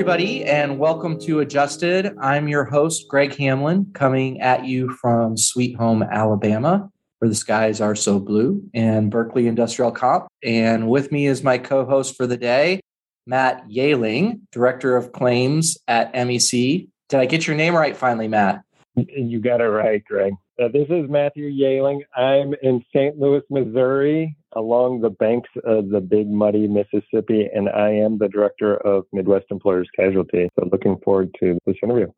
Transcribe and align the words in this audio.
everybody, 0.00 0.42
and 0.46 0.78
welcome 0.78 1.20
to 1.20 1.40
Adjusted. 1.40 2.16
I'm 2.18 2.48
your 2.48 2.64
host, 2.64 3.06
Greg 3.06 3.36
Hamlin, 3.36 3.84
coming 3.92 4.40
at 4.40 4.64
you 4.64 4.88
from 4.92 5.36
Sweet 5.36 5.76
Home, 5.76 6.02
Alabama, 6.02 6.90
where 7.18 7.28
the 7.28 7.34
skies 7.34 7.82
are 7.82 7.94
so 7.94 8.18
blue, 8.18 8.66
and 8.72 9.10
Berkley 9.10 9.46
Industrial 9.46 9.92
Comp. 9.92 10.26
And 10.42 10.88
with 10.88 11.12
me 11.12 11.26
is 11.26 11.42
my 11.42 11.58
co 11.58 11.84
host 11.84 12.16
for 12.16 12.26
the 12.26 12.38
day, 12.38 12.80
Matt 13.26 13.62
Yealing, 13.68 14.40
Director 14.52 14.96
of 14.96 15.12
Claims 15.12 15.76
at 15.86 16.10
MEC. 16.14 16.88
Did 17.10 17.20
I 17.20 17.26
get 17.26 17.46
your 17.46 17.56
name 17.56 17.76
right 17.76 17.94
finally, 17.94 18.26
Matt? 18.26 18.62
You 18.94 19.38
got 19.38 19.60
it 19.60 19.68
right, 19.68 20.02
Greg. 20.02 20.32
Uh, 20.60 20.68
this 20.68 20.88
is 20.90 21.08
Matthew 21.08 21.50
Yaling. 21.50 22.00
I'm 22.14 22.52
in 22.62 22.84
St. 22.94 23.18
Louis, 23.18 23.40
Missouri, 23.48 24.36
along 24.52 25.00
the 25.00 25.08
banks 25.08 25.48
of 25.64 25.88
the 25.88 26.02
big 26.02 26.28
muddy 26.28 26.68
Mississippi, 26.68 27.48
and 27.54 27.70
I 27.70 27.88
am 27.88 28.18
the 28.18 28.28
director 28.28 28.76
of 28.86 29.06
Midwest 29.10 29.46
Employers 29.50 29.88
Casualty. 29.96 30.50
So 30.58 30.68
looking 30.70 30.98
forward 31.02 31.34
to 31.40 31.58
this 31.64 31.76
interview. 31.82 32.08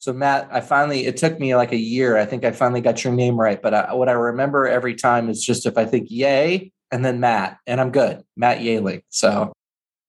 So 0.00 0.12
Matt, 0.12 0.48
I 0.50 0.60
finally 0.60 1.06
it 1.06 1.16
took 1.16 1.38
me 1.38 1.54
like 1.54 1.70
a 1.70 1.76
year. 1.76 2.16
I 2.16 2.24
think 2.24 2.44
I 2.44 2.50
finally 2.50 2.80
got 2.80 3.04
your 3.04 3.12
name 3.12 3.38
right, 3.38 3.62
but 3.62 3.72
I, 3.72 3.94
what 3.94 4.08
I 4.08 4.12
remember 4.12 4.66
every 4.66 4.96
time 4.96 5.28
is 5.28 5.40
just 5.40 5.64
if 5.64 5.78
I 5.78 5.84
think 5.84 6.08
yay 6.10 6.72
and 6.90 7.04
then 7.04 7.20
Matt, 7.20 7.58
and 7.68 7.80
I'm 7.80 7.92
good. 7.92 8.24
Matt 8.36 8.58
Yaling. 8.58 9.02
So 9.10 9.52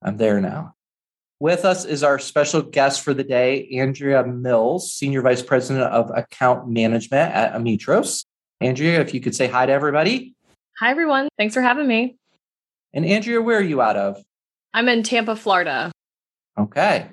I'm 0.01 0.17
there 0.17 0.41
now. 0.41 0.73
With 1.39 1.65
us 1.65 1.83
is 1.83 2.03
our 2.03 2.19
special 2.19 2.61
guest 2.61 3.01
for 3.01 3.13
the 3.13 3.23
day, 3.23 3.67
Andrea 3.73 4.25
Mills, 4.25 4.93
Senior 4.93 5.21
Vice 5.21 5.41
President 5.41 5.85
of 5.85 6.09
Account 6.15 6.69
Management 6.69 7.33
at 7.33 7.53
Ametros. 7.53 8.23
Andrea, 8.61 9.01
if 9.01 9.13
you 9.13 9.19
could 9.19 9.35
say 9.35 9.47
hi 9.47 9.65
to 9.65 9.71
everybody. 9.71 10.35
Hi, 10.79 10.89
everyone. 10.89 11.27
Thanks 11.37 11.53
for 11.53 11.61
having 11.61 11.87
me. 11.87 12.15
And 12.93 13.05
Andrea, 13.05 13.41
where 13.41 13.57
are 13.57 13.61
you 13.61 13.81
out 13.81 13.97
of? 13.97 14.23
I'm 14.73 14.87
in 14.87 15.03
Tampa, 15.03 15.35
Florida. 15.35 15.91
Okay. 16.57 17.09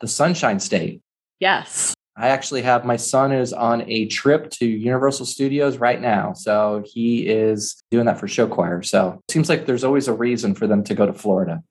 The 0.00 0.06
Sunshine 0.06 0.60
State. 0.60 1.00
Yes. 1.40 1.94
I 2.16 2.28
actually 2.28 2.62
have 2.62 2.84
my 2.84 2.96
son 2.96 3.32
is 3.32 3.52
on 3.52 3.82
a 3.90 4.06
trip 4.06 4.50
to 4.50 4.66
Universal 4.66 5.26
Studios 5.26 5.78
right 5.78 6.00
now. 6.00 6.34
So 6.34 6.84
he 6.86 7.26
is 7.26 7.82
doing 7.90 8.06
that 8.06 8.20
for 8.20 8.28
show 8.28 8.46
choir. 8.46 8.82
So 8.82 9.20
it 9.26 9.32
seems 9.32 9.48
like 9.48 9.66
there's 9.66 9.82
always 9.82 10.08
a 10.08 10.12
reason 10.12 10.54
for 10.54 10.66
them 10.66 10.84
to 10.84 10.94
go 10.94 11.06
to 11.06 11.12
Florida. 11.12 11.62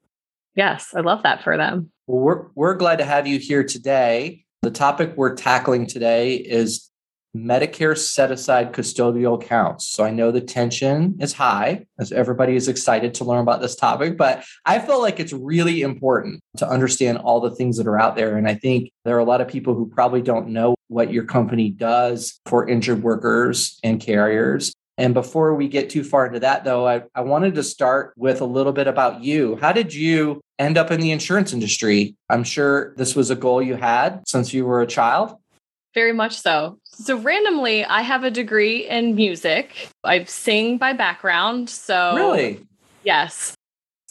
Yes, 0.55 0.93
I 0.95 1.01
love 1.01 1.23
that 1.23 1.43
for 1.43 1.57
them. 1.57 1.91
Well, 2.07 2.21
we're, 2.21 2.45
we're 2.55 2.75
glad 2.75 2.97
to 2.97 3.05
have 3.05 3.27
you 3.27 3.39
here 3.39 3.63
today. 3.63 4.43
The 4.61 4.71
topic 4.71 5.13
we're 5.15 5.35
tackling 5.35 5.87
today 5.87 6.35
is 6.35 6.91
Medicare 7.35 7.97
set 7.97 8.31
aside 8.31 8.73
custodial 8.73 9.41
accounts. 9.41 9.87
So 9.87 10.03
I 10.03 10.11
know 10.11 10.31
the 10.31 10.41
tension 10.41 11.15
is 11.21 11.33
high 11.33 11.85
as 11.97 12.11
everybody 12.11 12.55
is 12.55 12.67
excited 12.67 13.13
to 13.15 13.23
learn 13.23 13.39
about 13.39 13.61
this 13.61 13.75
topic, 13.75 14.17
but 14.17 14.43
I 14.65 14.79
feel 14.79 15.01
like 15.01 15.19
it's 15.19 15.31
really 15.31 15.81
important 15.81 16.41
to 16.57 16.67
understand 16.67 17.19
all 17.19 17.39
the 17.39 17.55
things 17.55 17.77
that 17.77 17.87
are 17.87 17.99
out 17.99 18.17
there. 18.17 18.37
And 18.37 18.47
I 18.47 18.55
think 18.55 18.91
there 19.05 19.15
are 19.15 19.19
a 19.19 19.25
lot 19.25 19.39
of 19.39 19.47
people 19.47 19.73
who 19.73 19.87
probably 19.87 20.21
don't 20.21 20.49
know 20.49 20.75
what 20.89 21.13
your 21.13 21.23
company 21.23 21.69
does 21.69 22.39
for 22.45 22.67
injured 22.67 23.01
workers 23.01 23.79
and 23.81 24.01
carriers. 24.01 24.73
And 24.97 25.13
before 25.13 25.55
we 25.55 25.67
get 25.67 25.89
too 25.89 26.03
far 26.03 26.27
into 26.27 26.39
that, 26.41 26.63
though, 26.63 26.87
I, 26.87 27.03
I 27.15 27.21
wanted 27.21 27.55
to 27.55 27.63
start 27.63 28.13
with 28.17 28.41
a 28.41 28.45
little 28.45 28.73
bit 28.73 28.87
about 28.87 29.23
you. 29.23 29.55
How 29.55 29.71
did 29.71 29.93
you 29.93 30.41
end 30.59 30.77
up 30.77 30.91
in 30.91 30.99
the 30.99 31.11
insurance 31.11 31.53
industry? 31.53 32.15
I'm 32.29 32.43
sure 32.43 32.93
this 32.97 33.15
was 33.15 33.31
a 33.31 33.35
goal 33.35 33.61
you 33.61 33.75
had 33.75 34.21
since 34.27 34.53
you 34.53 34.65
were 34.65 34.81
a 34.81 34.87
child. 34.87 35.35
Very 35.93 36.13
much 36.13 36.39
so. 36.39 36.77
So, 36.83 37.17
randomly, 37.17 37.83
I 37.83 38.01
have 38.01 38.23
a 38.23 38.31
degree 38.31 38.87
in 38.87 39.15
music. 39.15 39.89
I 40.03 40.23
sing 40.23 40.77
by 40.77 40.93
background. 40.93 41.69
So, 41.69 42.15
really? 42.15 42.65
Yes. 43.03 43.55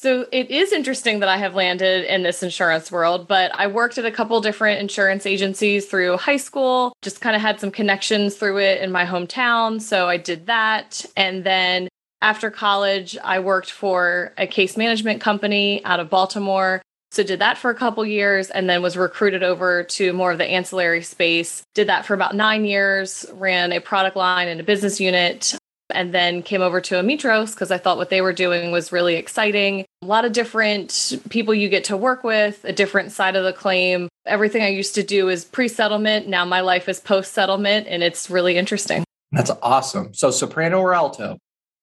So 0.03 0.25
it 0.33 0.51
is 0.51 0.73
interesting 0.73 1.21
that 1.21 1.29
I 1.29 1.37
have 1.37 1.55
landed 1.55 2.07
in 2.07 2.23
this 2.23 2.43
insurance 2.43 2.91
world, 2.91 3.29
but 3.29 3.55
I 3.55 3.67
worked 3.67 3.99
at 3.99 4.07
a 4.07 4.11
couple 4.11 4.41
different 4.41 4.81
insurance 4.81 5.27
agencies 5.27 5.85
through 5.85 6.17
high 6.17 6.39
school, 6.39 6.95
just 7.03 7.21
kind 7.21 7.37
of 7.37 7.43
had 7.43 7.61
some 7.61 7.71
connections 7.71 8.35
through 8.37 8.61
it 8.61 8.81
in 8.81 8.91
my 8.91 9.05
hometown. 9.05 9.79
So 9.79 10.09
I 10.09 10.17
did 10.17 10.47
that. 10.47 11.05
And 11.19 11.45
then 11.45 11.91
after 12.23 12.51
college, 12.51 13.19
I 13.23 13.41
worked 13.41 13.71
for 13.71 14.33
a 14.39 14.47
case 14.47 14.75
management 14.79 15.21
company 15.21 15.85
out 15.85 16.01
of 16.01 16.09
Baltimore. 16.09 16.81
So 17.11 17.23
did 17.23 17.41
that 17.41 17.59
for 17.59 17.71
a 17.71 17.75
couple 17.75 18.07
years 18.07 18.49
and 18.49 18.71
then 18.71 18.81
was 18.81 18.97
recruited 18.97 19.43
over 19.43 19.83
to 19.83 20.15
more 20.15 20.33
of 20.33 20.39
the 20.39 20.47
ancillary 20.47 21.03
space. 21.03 21.63
Did 21.75 21.89
that 21.89 22.07
for 22.07 22.15
about 22.15 22.35
9 22.35 22.65
years, 22.65 23.27
ran 23.35 23.71
a 23.71 23.81
product 23.81 24.17
line 24.17 24.49
and 24.49 24.61
a 24.61 24.65
business 24.65 24.99
unit 24.99 25.59
and 25.93 26.15
then 26.15 26.43
came 26.43 26.63
over 26.63 26.81
to 26.81 26.95
Ametros 26.95 27.53
because 27.53 27.71
I 27.71 27.77
thought 27.77 27.99
what 27.99 28.09
they 28.09 28.23
were 28.23 28.33
doing 28.33 28.71
was 28.71 28.93
really 28.93 29.17
exciting. 29.17 29.85
A 30.03 30.07
lot 30.07 30.25
of 30.25 30.33
different 30.33 31.19
people 31.29 31.53
you 31.53 31.69
get 31.69 31.85
to 31.85 31.97
work 31.97 32.25
with, 32.25 32.65
a 32.65 32.73
different 32.73 33.13
side 33.13 33.37
of 33.37 33.45
the 33.45 33.53
claim. 33.53 34.09
Everything 34.25 34.63
I 34.63 34.69
used 34.69 34.95
to 34.95 35.03
do 35.03 35.29
is 35.29 35.45
pre 35.45 35.69
settlement. 35.69 36.27
Now 36.27 36.47
my 36.47 36.63
life 36.63 36.89
is 36.89 36.99
post 36.99 37.35
settlement, 37.35 37.87
and 37.87 38.03
it's 38.03 38.31
really 38.31 38.57
interesting. 38.57 39.05
That's 39.33 39.51
awesome. 39.63 40.15
So, 40.15 40.31
soprano 40.31 40.81
or 40.81 40.95
alto? 40.95 41.37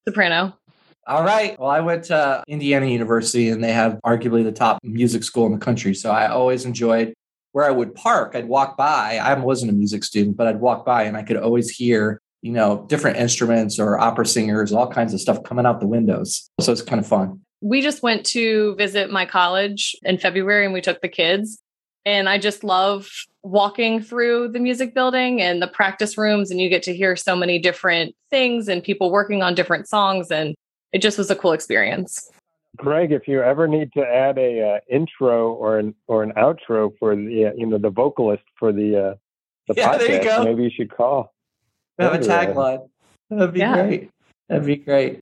Soprano. 0.08 0.58
All 1.06 1.24
right. 1.24 1.58
Well, 1.60 1.70
I 1.70 1.80
went 1.80 2.06
to 2.06 2.44
Indiana 2.48 2.88
University 2.88 3.50
and 3.50 3.64
they 3.64 3.72
have 3.72 4.00
arguably 4.06 4.44
the 4.44 4.52
top 4.52 4.80
music 4.84 5.24
school 5.24 5.46
in 5.46 5.54
the 5.54 5.58
country. 5.58 5.94
So 5.94 6.12
I 6.12 6.28
always 6.28 6.66
enjoyed 6.66 7.14
where 7.54 7.64
I 7.64 7.72
would 7.72 7.96
park. 7.96 8.34
I'd 8.36 8.50
walk 8.50 8.76
by. 8.76 9.18
I 9.18 9.34
wasn't 9.36 9.72
a 9.72 9.74
music 9.74 10.04
student, 10.04 10.36
but 10.36 10.48
I'd 10.48 10.60
walk 10.60 10.86
by 10.86 11.04
and 11.04 11.16
I 11.16 11.24
could 11.24 11.38
always 11.38 11.70
hear 11.70 12.20
you 12.42 12.52
know, 12.52 12.86
different 12.88 13.18
instruments 13.18 13.80
or 13.80 14.00
opera 14.00 14.26
singers, 14.26 14.72
all 14.72 14.90
kinds 14.90 15.14
of 15.14 15.20
stuff 15.20 15.44
coming 15.44 15.66
out 15.66 15.80
the 15.80 15.88
windows. 15.88 16.50
So 16.62 16.72
it's 16.72 16.82
kind 16.82 17.00
of 17.00 17.08
fun. 17.08 17.42
We 17.62 17.82
just 17.82 18.04
went 18.04 18.26
to 18.28 18.76
visit 18.76 19.12
my 19.12 19.26
college 19.26 19.96
in 20.04 20.18
February 20.18 20.66
and 20.66 20.74
we 20.74 20.82
took 20.82 21.02
the 21.02 21.10
kids. 21.10 21.60
And 22.06 22.30
I 22.30 22.38
just 22.38 22.64
love 22.64 23.10
walking 23.44 24.02
through 24.02 24.50
the 24.50 24.60
music 24.60 24.94
building 24.94 25.42
and 25.42 25.62
the 25.62 25.68
practice 25.68 26.18
rooms, 26.18 26.52
and 26.52 26.62
you 26.62 26.70
get 26.70 26.84
to 26.84 26.96
hear 26.96 27.18
so 27.18 27.36
many 27.36 27.60
different 27.60 28.16
things 28.30 28.70
and 28.70 28.82
people 28.82 29.12
working 29.12 29.44
on 29.44 29.56
different 29.56 29.90
songs. 29.90 30.32
And 30.32 30.56
it 30.94 31.02
just 31.02 31.18
was 31.18 31.30
a 31.30 31.36
cool 31.36 31.52
experience. 31.52 32.30
Greg, 32.78 33.12
if 33.12 33.28
you 33.28 33.42
ever 33.42 33.68
need 33.68 33.92
to 33.94 34.02
add 34.02 34.38
a 34.38 34.76
uh, 34.76 34.80
intro 34.90 35.52
or 35.54 35.80
an 35.80 35.96
or 36.08 36.24
an 36.24 36.32
outro 36.34 36.92
for 37.00 37.16
the 37.16 37.48
uh, 37.48 37.52
you 37.58 37.66
know 37.66 37.78
the 37.78 37.90
vocalist 37.90 38.44
for 38.58 38.72
the 38.72 38.96
uh, 38.96 39.16
the 39.68 39.74
yeah, 39.76 39.98
podcast, 39.98 40.40
you 40.40 40.46
maybe 40.46 40.64
you 40.64 40.70
should 40.70 40.96
call 40.96 41.34
have 42.00 42.14
a 42.14 42.20
tagline. 42.20 42.88
That'd 43.30 43.54
be 43.54 43.60
yeah. 43.60 43.84
great. 43.84 44.10
That'd 44.48 44.66
be 44.66 44.78
great. 44.78 45.20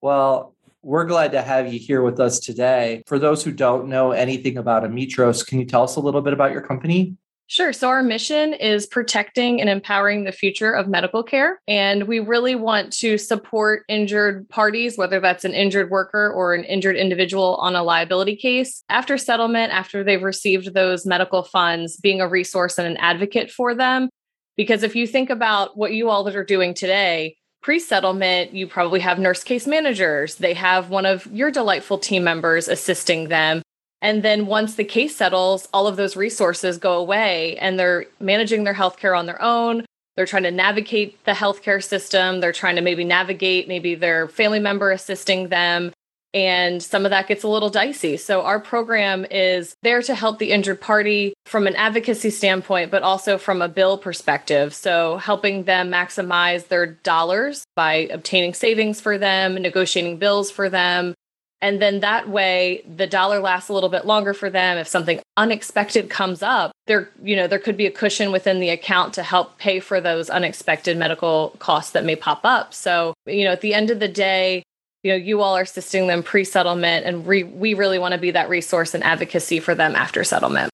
Well, 0.00 0.54
we're 0.82 1.04
glad 1.04 1.32
to 1.32 1.42
have 1.42 1.72
you 1.72 1.78
here 1.78 2.02
with 2.02 2.20
us 2.20 2.40
today. 2.40 3.02
For 3.06 3.18
those 3.18 3.42
who 3.44 3.52
don't 3.52 3.88
know 3.88 4.12
anything 4.12 4.58
about 4.58 4.82
Ametros, 4.82 5.46
can 5.46 5.60
you 5.60 5.64
tell 5.64 5.84
us 5.84 5.96
a 5.96 6.00
little 6.00 6.22
bit 6.22 6.32
about 6.32 6.52
your 6.52 6.60
company? 6.60 7.16
Sure. 7.46 7.72
So, 7.72 7.88
our 7.88 8.02
mission 8.02 8.54
is 8.54 8.86
protecting 8.86 9.60
and 9.60 9.68
empowering 9.68 10.24
the 10.24 10.32
future 10.32 10.72
of 10.72 10.88
medical 10.88 11.22
care. 11.22 11.60
And 11.68 12.04
we 12.04 12.18
really 12.18 12.54
want 12.54 12.92
to 12.94 13.18
support 13.18 13.84
injured 13.88 14.48
parties, 14.48 14.96
whether 14.96 15.20
that's 15.20 15.44
an 15.44 15.52
injured 15.52 15.90
worker 15.90 16.32
or 16.32 16.54
an 16.54 16.64
injured 16.64 16.96
individual 16.96 17.56
on 17.56 17.76
a 17.76 17.82
liability 17.82 18.36
case, 18.36 18.84
after 18.88 19.18
settlement, 19.18 19.72
after 19.72 20.02
they've 20.02 20.22
received 20.22 20.72
those 20.72 21.04
medical 21.04 21.42
funds, 21.42 21.98
being 21.98 22.22
a 22.22 22.28
resource 22.28 22.78
and 22.78 22.86
an 22.88 22.96
advocate 22.96 23.50
for 23.50 23.74
them 23.74 24.08
because 24.56 24.82
if 24.82 24.94
you 24.94 25.06
think 25.06 25.30
about 25.30 25.76
what 25.76 25.92
you 25.92 26.10
all 26.10 26.24
that 26.24 26.36
are 26.36 26.44
doing 26.44 26.74
today, 26.74 27.36
pre 27.62 27.78
settlement, 27.78 28.52
you 28.52 28.66
probably 28.66 29.00
have 29.00 29.18
nurse 29.18 29.42
case 29.42 29.66
managers. 29.66 30.34
They 30.34 30.54
have 30.54 30.90
one 30.90 31.06
of 31.06 31.26
your 31.26 31.50
delightful 31.50 31.98
team 31.98 32.24
members 32.24 32.68
assisting 32.68 33.28
them. 33.28 33.62
And 34.02 34.24
then 34.24 34.46
once 34.46 34.74
the 34.74 34.84
case 34.84 35.14
settles, 35.14 35.68
all 35.72 35.86
of 35.86 35.96
those 35.96 36.16
resources 36.16 36.76
go 36.76 36.94
away 36.94 37.56
and 37.58 37.78
they're 37.78 38.06
managing 38.18 38.64
their 38.64 38.74
healthcare 38.74 39.16
on 39.16 39.26
their 39.26 39.40
own. 39.40 39.86
They're 40.16 40.26
trying 40.26 40.42
to 40.42 40.50
navigate 40.50 41.24
the 41.24 41.32
healthcare 41.32 41.82
system. 41.82 42.40
They're 42.40 42.52
trying 42.52 42.76
to 42.76 42.82
maybe 42.82 43.04
navigate 43.04 43.68
maybe 43.68 43.94
their 43.94 44.26
family 44.28 44.58
member 44.58 44.90
assisting 44.90 45.48
them 45.48 45.92
and 46.34 46.82
some 46.82 47.04
of 47.04 47.10
that 47.10 47.28
gets 47.28 47.42
a 47.42 47.48
little 47.48 47.68
dicey. 47.68 48.16
So, 48.16 48.42
our 48.42 48.58
program 48.58 49.26
is 49.30 49.74
there 49.82 50.02
to 50.02 50.14
help 50.14 50.38
the 50.38 50.52
injured 50.52 50.80
party 50.80 51.34
from 51.46 51.66
an 51.66 51.76
advocacy 51.76 52.30
standpoint, 52.30 52.90
but 52.90 53.02
also 53.02 53.38
from 53.38 53.60
a 53.60 53.68
bill 53.68 53.98
perspective. 53.98 54.74
So, 54.74 55.18
helping 55.18 55.64
them 55.64 55.90
maximize 55.90 56.68
their 56.68 56.86
dollars 56.86 57.64
by 57.76 58.08
obtaining 58.10 58.54
savings 58.54 59.00
for 59.00 59.18
them, 59.18 59.54
negotiating 59.54 60.18
bills 60.18 60.50
for 60.50 60.68
them. 60.68 61.14
And 61.62 61.80
then 61.80 62.00
that 62.00 62.28
way, 62.28 62.82
the 62.96 63.06
dollar 63.06 63.38
lasts 63.38 63.68
a 63.68 63.72
little 63.72 63.88
bit 63.88 64.04
longer 64.04 64.34
for 64.34 64.50
them. 64.50 64.78
If 64.78 64.88
something 64.88 65.20
unexpected 65.36 66.10
comes 66.10 66.42
up, 66.42 66.72
there, 66.88 67.08
you 67.22 67.36
know, 67.36 67.46
there 67.46 67.60
could 67.60 67.76
be 67.76 67.86
a 67.86 67.90
cushion 67.90 68.32
within 68.32 68.58
the 68.58 68.70
account 68.70 69.14
to 69.14 69.22
help 69.22 69.58
pay 69.58 69.78
for 69.78 70.00
those 70.00 70.28
unexpected 70.28 70.96
medical 70.96 71.54
costs 71.60 71.92
that 71.92 72.04
may 72.04 72.16
pop 72.16 72.40
up. 72.42 72.74
So, 72.74 73.14
you 73.26 73.44
know, 73.44 73.52
at 73.52 73.60
the 73.60 73.74
end 73.74 73.90
of 73.90 74.00
the 74.00 74.08
day, 74.08 74.61
you 75.02 75.12
know 75.12 75.16
you 75.16 75.40
all 75.40 75.56
are 75.56 75.62
assisting 75.62 76.06
them 76.06 76.22
pre-settlement 76.22 77.06
and 77.06 77.26
re- 77.26 77.42
we 77.42 77.74
really 77.74 77.98
want 77.98 78.12
to 78.12 78.18
be 78.18 78.30
that 78.32 78.48
resource 78.48 78.94
and 78.94 79.02
advocacy 79.04 79.60
for 79.60 79.74
them 79.74 79.94
after 79.96 80.24
settlement. 80.24 80.70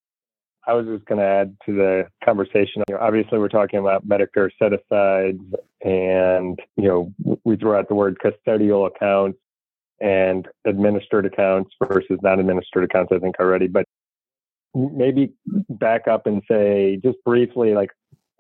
I 0.67 0.75
was 0.75 0.87
just 0.87 1.07
going 1.07 1.19
to 1.19 1.25
add 1.25 1.57
to 1.65 1.75
the 1.75 2.09
conversation 2.23 2.83
you 2.89 2.95
know, 2.95 3.01
obviously 3.01 3.39
we're 3.39 3.49
talking 3.49 3.79
about 3.79 4.07
medicare 4.07 4.51
set 4.59 4.73
asides 4.73 5.43
and 5.83 6.59
you 6.77 6.89
know 6.89 7.13
we 7.45 7.57
throw 7.57 7.79
out 7.79 7.89
the 7.89 7.95
word 7.95 8.19
custodial 8.25 8.87
accounts 8.87 9.39
and 10.01 10.47
administered 10.67 11.27
accounts 11.27 11.71
versus 11.83 12.19
non 12.23 12.39
administered 12.39 12.85
accounts 12.85 13.11
i 13.13 13.19
think 13.19 13.35
already 13.41 13.67
but 13.67 13.85
maybe 14.75 15.33
back 15.69 16.09
up 16.09 16.27
and 16.27 16.43
say 16.49 17.01
just 17.03 17.19
briefly, 17.25 17.75
like 17.75 17.91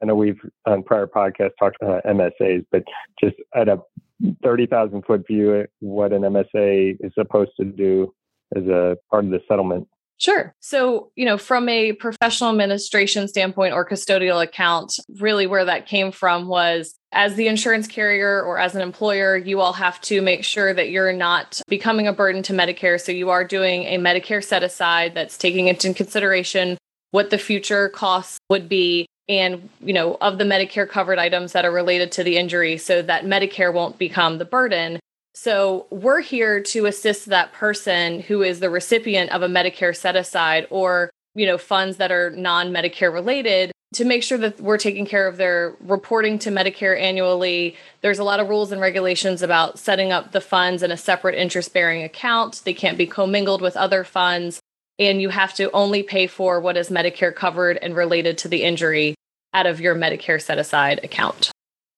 I 0.02 0.06
know 0.06 0.14
we've 0.14 0.41
on 0.67 0.82
prior 0.82 1.06
podcasts 1.06 1.56
talked 1.58 1.76
about 1.81 2.05
MSAs, 2.05 2.64
but 2.70 2.84
just 3.23 3.37
at 3.55 3.69
a 3.69 3.79
30,000 4.43 5.05
foot 5.05 5.26
view, 5.26 5.61
eh, 5.61 5.67
what 5.81 6.12
an 6.12 6.23
MSA 6.23 6.97
is 7.00 7.12
supposed 7.15 7.53
to 7.59 7.65
do 7.65 8.12
as 8.56 8.65
a 8.65 8.97
part 9.11 9.25
of 9.25 9.31
the 9.31 9.41
settlement. 9.49 9.88
Sure. 10.19 10.53
So, 10.59 11.12
you 11.15 11.25
know, 11.25 11.38
from 11.38 11.69
a 11.69 11.93
professional 11.93 12.50
administration 12.50 13.29
standpoint 13.29 13.73
or 13.73 13.88
custodial 13.88 14.43
account, 14.43 14.99
really 15.20 15.47
where 15.47 15.65
that 15.65 15.87
came 15.87 16.11
from 16.11 16.49
was 16.49 16.97
as 17.12 17.37
the 17.37 17.47
insurance 17.47 17.87
carrier 17.87 18.43
or 18.43 18.59
as 18.59 18.75
an 18.75 18.82
employer, 18.82 19.37
you 19.37 19.61
all 19.61 19.73
have 19.75 20.00
to 20.03 20.20
make 20.20 20.43
sure 20.43 20.75
that 20.75 20.91
you're 20.91 21.12
not 21.12 21.61
becoming 21.69 22.09
a 22.09 22.12
burden 22.12 22.43
to 22.43 22.53
Medicare. 22.53 23.00
So, 23.00 23.12
you 23.12 23.31
are 23.31 23.44
doing 23.44 23.85
a 23.85 23.99
Medicare 23.99 24.43
set 24.43 24.65
aside 24.65 25.15
that's 25.15 25.38
taking 25.38 25.69
into 25.69 25.94
consideration 25.94 26.79
what 27.12 27.31
the 27.31 27.38
future 27.38 27.88
costs 27.88 28.38
would 28.50 28.69
be 28.69 29.06
and 29.29 29.69
you 29.81 29.93
know 29.93 30.17
of 30.21 30.39
the 30.39 30.45
medicare 30.45 30.89
covered 30.89 31.19
items 31.19 31.53
that 31.53 31.65
are 31.65 31.73
related 31.73 32.11
to 32.13 32.25
the 32.25 32.37
injury 32.37 32.79
so 32.79 33.03
that 33.03 33.25
medicare 33.25 33.73
won't 33.73 33.99
become 33.99 34.39
the 34.39 34.45
burden. 34.45 34.99
So 35.35 35.87
we're 35.91 36.21
here 36.21 36.61
to 36.61 36.87
assist 36.87 37.27
that 37.27 37.53
person 37.53 38.21
who 38.21 38.43
is 38.43 38.61
the 38.61 38.71
recipient 38.71 39.31
of 39.31 39.43
a 39.43 39.49
medicare 39.49 39.97
set 39.97 40.17
aside 40.17 40.67
or 40.71 41.11
you 41.35 41.47
know 41.47 41.59
funds 41.59 41.99
that 41.99 42.11
are 42.11 42.31
non-medicare 42.31 43.13
related 43.13 43.73
to 43.95 44.05
make 44.05 44.23
sure 44.23 44.37
that 44.37 44.61
we're 44.61 44.77
taking 44.79 45.07
care 45.07 45.27
of 45.27 45.39
their 45.39 45.75
reporting 45.81 46.39
to 46.39 46.51
medicare 46.51 47.01
annually. 47.01 47.75
There's 48.03 48.19
a 48.19 48.25
lot 48.25 48.39
of 48.39 48.49
rules 48.49 48.71
and 48.71 48.83
regulations 48.83 49.41
about 49.41 49.79
setting 49.79 50.13
up 50.13 50.33
the 50.33 50.43
funds 50.43 50.83
in 50.83 50.91
a 50.91 50.97
separate 50.97 51.35
interest 51.35 51.73
bearing 51.73 52.03
account. 52.03 52.61
They 52.65 52.75
can't 52.75 52.99
be 52.99 53.07
commingled 53.07 53.63
with 53.63 53.79
other 53.79 54.05
funds 54.05 54.61
and 54.99 55.23
you 55.23 55.29
have 55.29 55.55
to 55.55 55.71
only 55.73 56.03
pay 56.03 56.27
for 56.27 56.61
what 56.61 56.77
is 56.77 56.91
Medicare 56.91 57.35
covered 57.35 57.79
and 57.79 57.95
related 57.95 58.39
to 58.39 58.49
the 58.49 58.62
injury 58.62 59.15
out 59.55 59.67
of 59.67 59.81
your 59.81 59.95
Medicare 59.95 60.41
set 60.41 60.59
aside 60.59 61.00
account. 61.05 61.50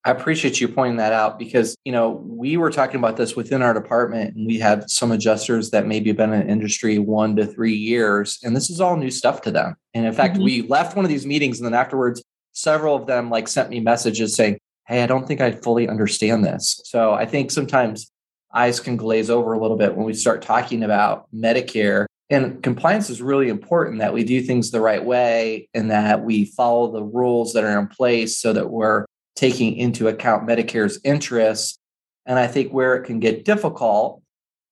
I 0.04 0.12
appreciate 0.12 0.60
you 0.60 0.68
pointing 0.68 0.96
that 0.96 1.12
out 1.12 1.38
because, 1.38 1.76
you 1.84 1.92
know, 1.92 2.22
we 2.24 2.56
were 2.56 2.70
talking 2.70 2.96
about 2.96 3.18
this 3.18 3.36
within 3.36 3.60
our 3.60 3.74
department 3.74 4.34
and 4.34 4.46
we 4.46 4.58
had 4.58 4.88
some 4.88 5.12
adjusters 5.12 5.70
that 5.70 5.86
maybe 5.86 6.08
have 6.08 6.16
been 6.16 6.32
in 6.32 6.48
industry 6.48 6.98
one 6.98 7.36
to 7.36 7.46
three 7.46 7.74
years. 7.74 8.38
And 8.42 8.56
this 8.56 8.70
is 8.70 8.80
all 8.80 8.96
new 8.96 9.10
stuff 9.10 9.42
to 9.42 9.50
them. 9.50 9.76
And 9.92 10.06
in 10.06 10.12
fact, 10.14 10.34
mm-hmm. 10.34 10.44
we 10.44 10.62
left 10.62 10.96
one 10.96 11.04
of 11.04 11.10
these 11.10 11.26
meetings 11.26 11.60
and 11.60 11.66
then 11.66 11.78
afterwards, 11.78 12.22
several 12.52 12.96
of 12.96 13.06
them 13.06 13.28
like 13.28 13.46
sent 13.46 13.68
me 13.68 13.78
messages 13.80 14.34
saying, 14.34 14.58
Hey, 14.86 15.02
I 15.02 15.06
don't 15.06 15.28
think 15.28 15.42
I 15.42 15.52
fully 15.52 15.86
understand 15.86 16.44
this. 16.44 16.80
So 16.84 17.12
I 17.12 17.26
think 17.26 17.50
sometimes 17.50 18.10
eyes 18.52 18.80
can 18.80 18.96
glaze 18.96 19.28
over 19.28 19.52
a 19.52 19.60
little 19.60 19.76
bit 19.76 19.94
when 19.94 20.06
we 20.06 20.14
start 20.14 20.42
talking 20.42 20.82
about 20.82 21.28
Medicare 21.32 22.06
and 22.30 22.62
compliance 22.62 23.10
is 23.10 23.20
really 23.20 23.48
important 23.48 23.98
that 23.98 24.14
we 24.14 24.22
do 24.22 24.40
things 24.40 24.70
the 24.70 24.80
right 24.80 25.04
way 25.04 25.68
and 25.74 25.90
that 25.90 26.24
we 26.24 26.44
follow 26.44 26.92
the 26.92 27.02
rules 27.02 27.52
that 27.52 27.64
are 27.64 27.78
in 27.78 27.88
place 27.88 28.38
so 28.38 28.52
that 28.52 28.70
we're 28.70 29.04
taking 29.34 29.76
into 29.76 30.06
account 30.06 30.46
Medicare's 30.46 31.00
interests. 31.02 31.78
And 32.26 32.38
I 32.38 32.46
think 32.46 32.72
where 32.72 32.94
it 32.94 33.04
can 33.04 33.18
get 33.18 33.44
difficult 33.44 34.22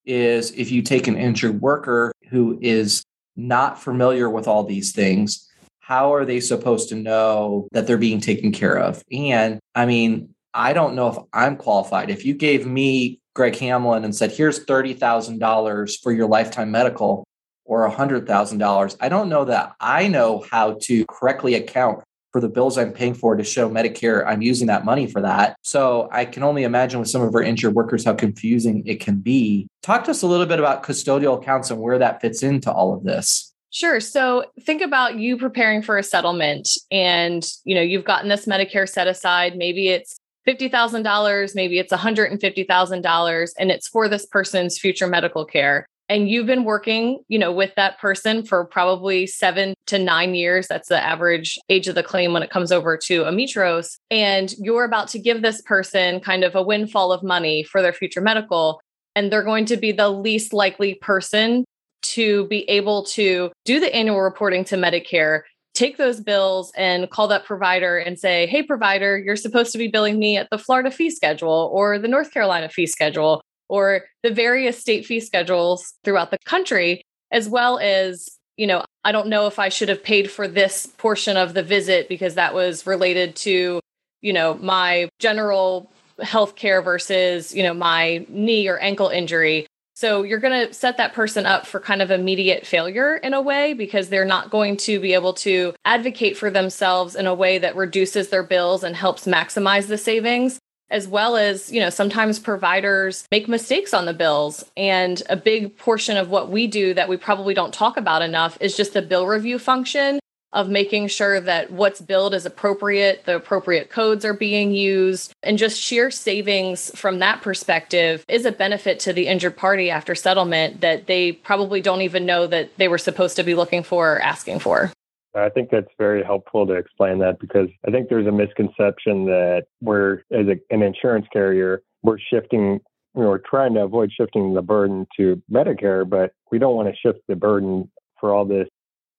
is 0.05 0.53
if 0.53 0.71
you 0.71 0.83
take 0.83 1.09
an 1.09 1.17
injured 1.17 1.61
worker 1.61 2.13
who 2.31 2.59
is 2.63 3.03
not 3.37 3.83
familiar 3.83 4.31
with 4.31 4.47
all 4.47 4.63
these 4.63 4.93
things, 4.93 5.49
how 5.81 6.15
are 6.15 6.25
they 6.25 6.39
supposed 6.41 6.89
to 6.91 6.95
know 6.95 7.67
that 7.73 7.87
they're 7.87 7.99
being 7.99 8.21
taken 8.21 8.53
care 8.53 8.79
of? 8.79 9.03
And 9.11 9.59
I 9.75 9.87
mean, 9.87 10.35
I 10.55 10.73
don't 10.73 10.95
know 10.95 11.09
if 11.09 11.17
I'm 11.33 11.57
qualified. 11.57 12.11
If 12.11 12.25
you 12.25 12.35
gave 12.35 12.67
me 12.67 13.21
Greg 13.35 13.57
Hamlin 13.57 14.05
and 14.05 14.15
said, 14.15 14.33
here's 14.33 14.65
$30,000 14.65 16.01
for 16.03 16.13
your 16.13 16.29
lifetime 16.29 16.71
medical, 16.71 17.25
or 17.69 17.89
$100,000. 17.89 18.97
I 18.99 19.09
don't 19.09 19.29
know 19.29 19.45
that 19.45 19.77
I 19.79 20.09
know 20.09 20.45
how 20.51 20.79
to 20.83 21.05
correctly 21.07 21.55
account 21.55 22.03
for 22.33 22.41
the 22.41 22.49
bills 22.49 22.77
I'm 22.77 22.93
paying 22.93 23.15
for 23.15 23.37
to 23.37 23.45
show 23.45 23.71
Medicare 23.71 24.27
I'm 24.27 24.43
using 24.43 24.67
that 24.67 24.85
money 24.85 25.07
for 25.07 25.21
that. 25.23 25.57
So 25.63 26.09
I 26.11 26.25
can 26.25 26.43
only 26.43 26.65
imagine 26.65 26.99
with 26.99 27.09
some 27.09 27.23
of 27.23 27.35
our 27.35 27.43
injured 27.43 27.75
workers 27.75 28.05
how 28.05 28.15
confusing 28.15 28.83
it 28.87 29.01
can 29.01 29.21
be. 29.21 29.69
Talk 29.83 30.05
to 30.05 30.11
us 30.11 30.23
a 30.23 30.27
little 30.27 30.47
bit 30.47 30.59
about 30.59 30.83
custodial 30.83 31.41
accounts 31.41 31.71
and 31.71 31.81
where 31.81 31.99
that 31.99 32.21
fits 32.21 32.43
into 32.43 32.73
all 32.73 32.95
of 32.95 33.05
this. 33.05 33.55
Sure. 33.71 34.01
So 34.01 34.47
think 34.63 34.81
about 34.81 35.19
you 35.19 35.37
preparing 35.37 35.83
for 35.83 35.99
a 35.99 36.03
settlement 36.03 36.71
and 36.91 37.47
you 37.65 37.75
know 37.75 37.83
you've 37.83 38.05
gotten 38.05 38.31
this 38.31 38.47
Medicare 38.47 38.89
set 38.89 39.07
aside, 39.07 39.57
maybe 39.57 39.89
it's 39.89 40.17
$50,000, 40.47 41.55
maybe 41.55 41.79
it's 41.79 41.93
$150,000 41.93 43.51
and 43.59 43.71
it's 43.71 43.89
for 43.89 44.09
this 44.09 44.25
person's 44.25 44.79
future 44.79 45.07
medical 45.07 45.45
care 45.45 45.87
and 46.09 46.29
you've 46.29 46.47
been 46.47 46.65
working 46.65 47.21
you 47.29 47.39
know 47.39 47.53
with 47.53 47.75
that 47.77 47.99
person 47.99 48.45
for 48.45 48.65
probably 48.65 49.27
seven 49.27 49.75
to 49.87 49.99
nine 49.99 50.35
years. 50.35 50.69
That's 50.69 50.89
the 50.89 51.03
average 51.03 51.59
age 51.69 51.89
of 51.89 51.95
the 51.95 52.03
claim 52.03 52.33
when 52.33 52.43
it 52.43 52.51
comes 52.51 52.73
over 52.73 52.97
to 52.97 53.23
ametros. 53.23 53.97
And 54.11 54.53
you're 54.59 54.85
about 54.85 55.09
to 55.09 55.19
give 55.19 55.43
this 55.43 55.63
person 55.63 56.21
kind 56.21 56.45
of 56.45 56.55
a 56.55 56.63
windfall 56.63 57.13
of 57.13 57.23
money 57.23 57.65
for 57.65 57.83
their 57.83 57.93
future 57.93 58.21
medical 58.21 58.81
and 59.15 59.33
they're 59.33 59.43
going 59.43 59.65
to 59.67 59.77
be 59.77 59.91
the 59.91 60.11
least 60.11 60.53
likely 60.53 60.95
person 60.95 61.65
to 62.03 62.47
be 62.47 62.61
able 62.71 63.05
to 63.05 63.51
do 63.65 63.81
the 63.81 63.93
annual 63.95 64.21
reporting 64.21 64.65
to 64.65 64.77
medicare 64.77 65.43
take 65.75 65.97
those 65.97 66.21
bills 66.21 66.73
and 66.77 67.11
call 67.11 67.29
that 67.29 67.45
provider 67.45 67.99
and 67.99 68.19
say 68.19 68.47
hey 68.47 68.63
provider 68.63 69.19
you're 69.19 69.37
supposed 69.37 69.73
to 69.73 69.79
be 69.79 69.89
billing 69.89 70.19
me 70.19 70.37
at 70.37 70.49
the 70.51 70.59
florida 70.59 70.91
fee 70.91 71.11
schedule 71.11 71.71
or 71.73 71.99
the 71.99 72.09
north 72.09 72.33
carolina 72.33 72.69
fee 72.69 72.87
schedule 72.87 73.43
or 73.69 74.05
the 74.23 74.31
various 74.31 74.79
state 74.79 75.07
fee 75.07 75.21
schedules 75.21 75.95
throughout 76.05 76.31
the 76.31 76.39
country, 76.45 77.03
as 77.31 77.49
well 77.49 77.79
as, 77.79 78.29
you 78.57 78.67
know, 78.67 78.85
I 79.05 79.13
don't 79.13 79.29
know 79.29 79.47
if 79.47 79.59
I 79.59 79.69
should 79.69 79.89
have 79.89 80.03
paid 80.03 80.31
for 80.31 80.49
this 80.49 80.87
portion 80.87 81.37
of 81.37 81.55
the 81.55 81.63
visit 81.63 82.09
because 82.09 82.35
that 82.35 82.55
was 82.55 82.87
related 82.87 83.37
to, 83.37 83.81
you 84.21 84.33
know, 84.33 84.55
my 84.55 85.09
general 85.19 85.91
health 86.21 86.57
care 86.57 86.83
versus, 86.83 87.55
you 87.55 87.63
know, 87.63 87.75
my 87.75 88.27
knee 88.29 88.69
or 88.69 88.79
ankle 88.79 89.09
injury. 89.09 89.67
So 89.95 90.23
you're 90.23 90.39
going 90.39 90.69
to 90.69 90.73
set 90.73 90.97
that 90.99 91.13
person 91.13 91.45
up 91.45 91.67
for 91.67 91.81
kind 91.81 92.01
of 92.03 92.13
immediate 92.13 92.65
failure 92.65 93.17
in 93.17 93.35
a 93.35 93.41
way 93.41 93.75
because 93.75 94.09
they're 94.09 94.25
not 94.25 94.51
going 94.51 94.77
to 94.79 95.01
be 95.01 95.13
able 95.13 95.35
to 95.35 95.75
advocate 95.85 96.37
for 96.37 96.51
themselves 96.51 97.17
in 97.17 97.27
a 97.27 97.35
way 97.35 97.59
that 97.59 97.75
reduces 97.75 98.29
their 98.29 98.45
bills 98.45 98.85
and 98.85 98.95
helps 98.95 99.27
maximize 99.27 99.89
the 99.89 99.99
savings 99.99 100.61
as 100.91 101.09
well 101.09 101.37
as 101.37 101.71
you 101.73 101.81
know 101.81 101.91
sometimes 101.91 102.39
providers 102.39 103.27
make 103.31 103.49
mistakes 103.49 103.95
on 103.95 104.07
the 104.07 104.15
bills. 104.15 104.65
And 104.77 105.23
a 105.29 105.37
big 105.37 105.77
portion 105.77 106.17
of 106.17 106.31
what 106.31 106.51
we 106.51 106.67
do 106.67 106.95
that 106.95 107.09
we 107.09 107.17
probably 107.17 107.55
don't 107.55 107.75
talk 107.75 107.97
about 107.97 108.23
enough 108.23 108.59
is 108.61 108.77
just 108.77 108.93
the 108.93 109.03
bill 109.03 109.27
review 109.27 109.59
function 109.59 110.21
of 110.53 110.69
making 110.69 111.09
sure 111.09 111.41
that 111.41 111.71
what's 111.71 112.01
billed 112.01 112.33
is 112.33 112.47
appropriate 112.47 113.25
the 113.27 113.37
appropriate 113.37 113.91
codes 113.91 114.25
are 114.25 114.33
being 114.33 114.73
used 114.73 115.33
and 115.43 115.59
just 115.59 115.79
sheer 115.79 116.11
savings 116.11 116.91
from 116.99 117.19
that 117.19 117.43
perspective 117.43 118.25
is 118.29 118.47
a 118.47 118.53
benefit 118.53 118.99
to 118.99 119.13
the 119.13 119.27
injured 119.27 119.57
party 119.57 119.91
after 119.91 120.15
settlement 120.15 120.81
that 120.81 121.07
they 121.07 121.33
probably 121.33 121.83
don't 121.83 122.01
even 122.01 122.25
know 122.25 122.47
that 122.47 122.71
they 122.79 122.89
were 122.89 122.99
supposed 122.99 123.37
to 123.37 123.43
be 123.43 123.55
looking 123.55 123.83
for 123.83 124.15
or 124.15 124.21
asking 124.21 124.59
for 124.59 124.91
I 125.35 125.49
think 125.51 125.71
that's 125.71 125.91
very 125.99 126.23
helpful 126.23 126.67
to 126.67 126.73
explain 126.73 127.19
that 127.19 127.39
because 127.39 127.69
I 127.87 127.91
think 127.91 128.09
there's 128.09 128.27
a 128.27 128.33
misconception 128.33 129.27
that 129.27 129.65
we're, 129.81 130.23
as 130.33 130.47
a, 130.47 130.57
an 130.71 130.83
insurance 130.83 131.27
carrier, 131.33 131.83
we're 132.03 132.19
shifting, 132.19 132.81
we're 133.15 133.39
trying 133.39 133.75
to 133.75 133.83
avoid 133.83 134.11
shifting 134.13 134.55
the 134.55 134.63
burden 134.63 135.07
to 135.17 135.41
Medicare, 135.51 136.09
but 136.09 136.33
we 136.51 136.59
don't 136.59 136.77
want 136.77 136.89
to 136.89 136.97
shift 136.97 137.21
the 137.29 137.37
burden 137.37 137.91
for 138.19 138.33
all 138.35 138.45
this 138.45 138.69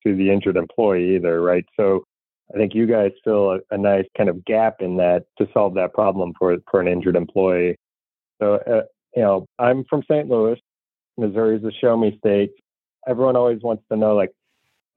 to 0.06 0.16
the 0.16 0.32
injured 0.32 0.58
employee 0.58 1.16
either, 1.16 1.42
right? 1.42 1.66
So 1.78 2.04
I 2.54 2.58
think 2.58 2.74
you 2.74 2.88
guys 2.88 3.12
fill 3.24 3.52
a, 3.52 3.60
a 3.72 3.78
nice 3.78 4.06
kind 4.18 4.30
of 4.30 4.44
gap 4.46 4.78
in 4.80 4.98
that 4.98 5.26
to 5.38 5.48
solve 5.54 5.76
that 5.76 5.94
problem 5.94 6.34
for 6.40 6.58
for 6.72 6.82
an 6.82 6.88
injured 6.88 7.16
employee. 7.16 7.76
So, 8.42 8.56
uh, 8.56 8.82
you 9.16 9.22
know, 9.22 9.46
I'm 9.60 9.86
from 9.90 10.04
St. 10.10 10.28
Louis. 10.28 10.58
Missouri 11.18 11.58
is 11.58 11.64
a 11.64 11.72
show 11.72 11.98
me 11.98 12.18
state. 12.18 12.52
Everyone 13.08 13.36
always 13.36 13.62
wants 13.62 13.84
to 13.92 13.98
know, 13.98 14.16
like, 14.16 14.32